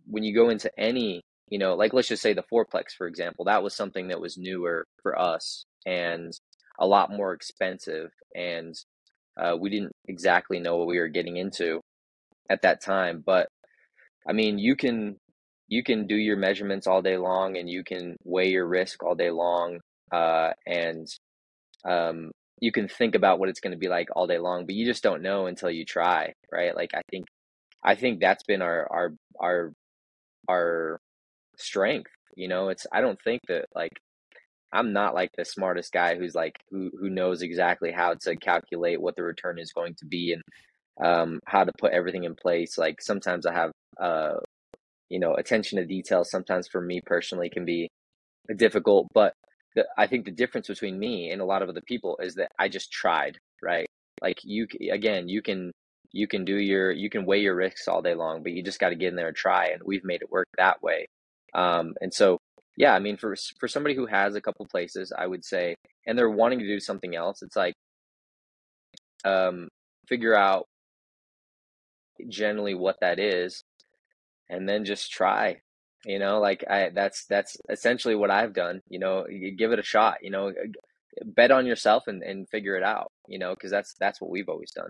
[0.07, 3.47] when you go into any, you know, like let's just say the fourplex, for example,
[3.47, 6.33] that was something that was newer for us and
[6.79, 8.11] a lot more expensive.
[8.35, 8.75] And
[9.41, 11.81] uh, we didn't exactly know what we were getting into
[12.51, 13.23] at that time.
[13.25, 13.49] But
[14.29, 15.17] I mean, you can
[15.71, 19.15] you can do your measurements all day long and you can weigh your risk all
[19.15, 19.79] day long
[20.13, 21.07] uh, and
[21.89, 24.75] um, you can think about what it's going to be like all day long but
[24.75, 27.25] you just don't know until you try right like i think
[27.83, 29.73] I think that's been our our our
[30.49, 31.01] our
[31.57, 32.11] strength.
[32.37, 33.93] You know, it's I don't think that like
[34.73, 39.01] I'm not like the smartest guy who's like who who knows exactly how to calculate
[39.01, 40.43] what the return is going to be and
[41.05, 42.79] um, how to put everything in place.
[42.79, 44.35] Like sometimes I have uh,
[45.09, 46.25] you know attention to detail.
[46.25, 47.89] Sometimes for me personally can be
[48.57, 49.35] difficult, but
[49.77, 52.53] the, I think the difference between me and a lot of other people is that
[52.59, 53.39] I just tried.
[53.63, 53.87] Right,
[54.23, 55.73] like you again, you can
[56.13, 58.81] you can do your you can weigh your risks all day long but you just
[58.81, 61.07] got to get in there and try and we've made it work that way.
[61.55, 62.39] Um, and so
[62.81, 66.19] yeah i mean for for somebody who has a couple places i would say and
[66.19, 67.75] they're wanting to do something else it's like
[69.25, 69.69] um,
[70.09, 70.65] figure out
[72.29, 73.63] generally what that is
[74.49, 75.61] and then just try
[76.07, 79.79] you know like i that's that's essentially what i've done you know you give it
[79.79, 80.53] a shot you know
[81.25, 84.49] bet on yourself and, and figure it out you know because that's that's what we've
[84.49, 84.89] always done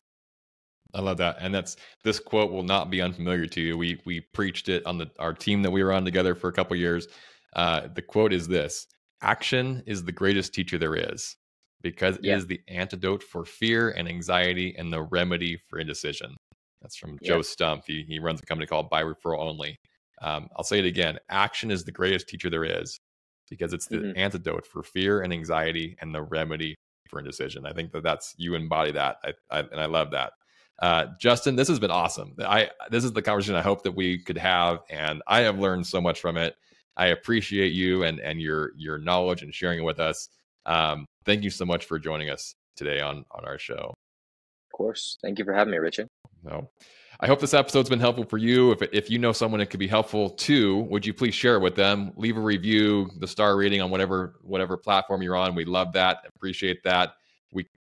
[0.94, 3.76] I love that, and that's this quote will not be unfamiliar to you.
[3.76, 6.52] We we preached it on the our team that we were on together for a
[6.52, 7.08] couple years.
[7.54, 8.86] Uh, the quote is this:
[9.22, 11.36] "Action is the greatest teacher there is,
[11.82, 12.32] because yeah.
[12.32, 16.36] it is the antidote for fear and anxiety and the remedy for indecision."
[16.82, 17.28] That's from yeah.
[17.28, 17.84] Joe Stumpf.
[17.86, 19.76] He he runs a company called By Referral Only.
[20.22, 22.98] Um, I'll say it again: action is the greatest teacher there is,
[23.48, 24.18] because it's the mm-hmm.
[24.18, 26.74] antidote for fear and anxiety and the remedy
[27.10, 27.66] for indecision.
[27.66, 30.32] I think that that's you embody that, I, I, and I love that.
[30.80, 32.34] Uh, Justin, this has been awesome.
[32.38, 35.86] I this is the conversation I hope that we could have, and I have learned
[35.86, 36.56] so much from it.
[36.96, 40.28] I appreciate you and and your your knowledge and sharing it with us.
[40.64, 43.94] Um, thank you so much for joining us today on on our show.
[44.72, 46.08] Of course, thank you for having me, Richard.
[46.42, 46.70] No.
[47.22, 48.72] I hope this episode's been helpful for you.
[48.72, 51.60] If, if you know someone it could be helpful to, would you please share it
[51.60, 52.12] with them?
[52.16, 55.54] Leave a review, the star rating on whatever whatever platform you're on.
[55.54, 56.22] We love that.
[56.34, 57.16] Appreciate that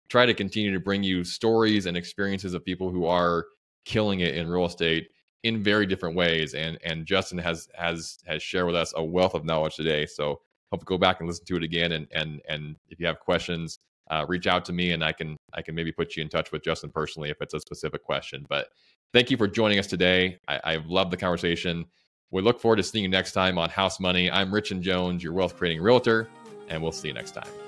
[0.09, 3.47] try to continue to bring you stories and experiences of people who are
[3.85, 5.09] killing it in real estate
[5.45, 6.55] in very different ways.
[6.55, 10.07] And and Justin has has has shared with us a wealth of knowledge today.
[10.07, 10.41] So
[10.71, 11.93] hope go back and listen to it again.
[11.93, 13.79] And and and if you have questions,
[14.11, 16.53] uh, reach out to me and I can I can maybe put you in touch
[16.53, 18.47] with Justin personally if it's a specific question.
[18.49, 18.69] But
[19.13, 20.39] thank you for joining us today.
[20.49, 21.87] I, I've loved the conversation.
[22.31, 24.31] We look forward to seeing you next time on House Money.
[24.31, 26.29] I'm Rich and Jones, your wealth creating realtor,
[26.69, 27.68] and we'll see you next time.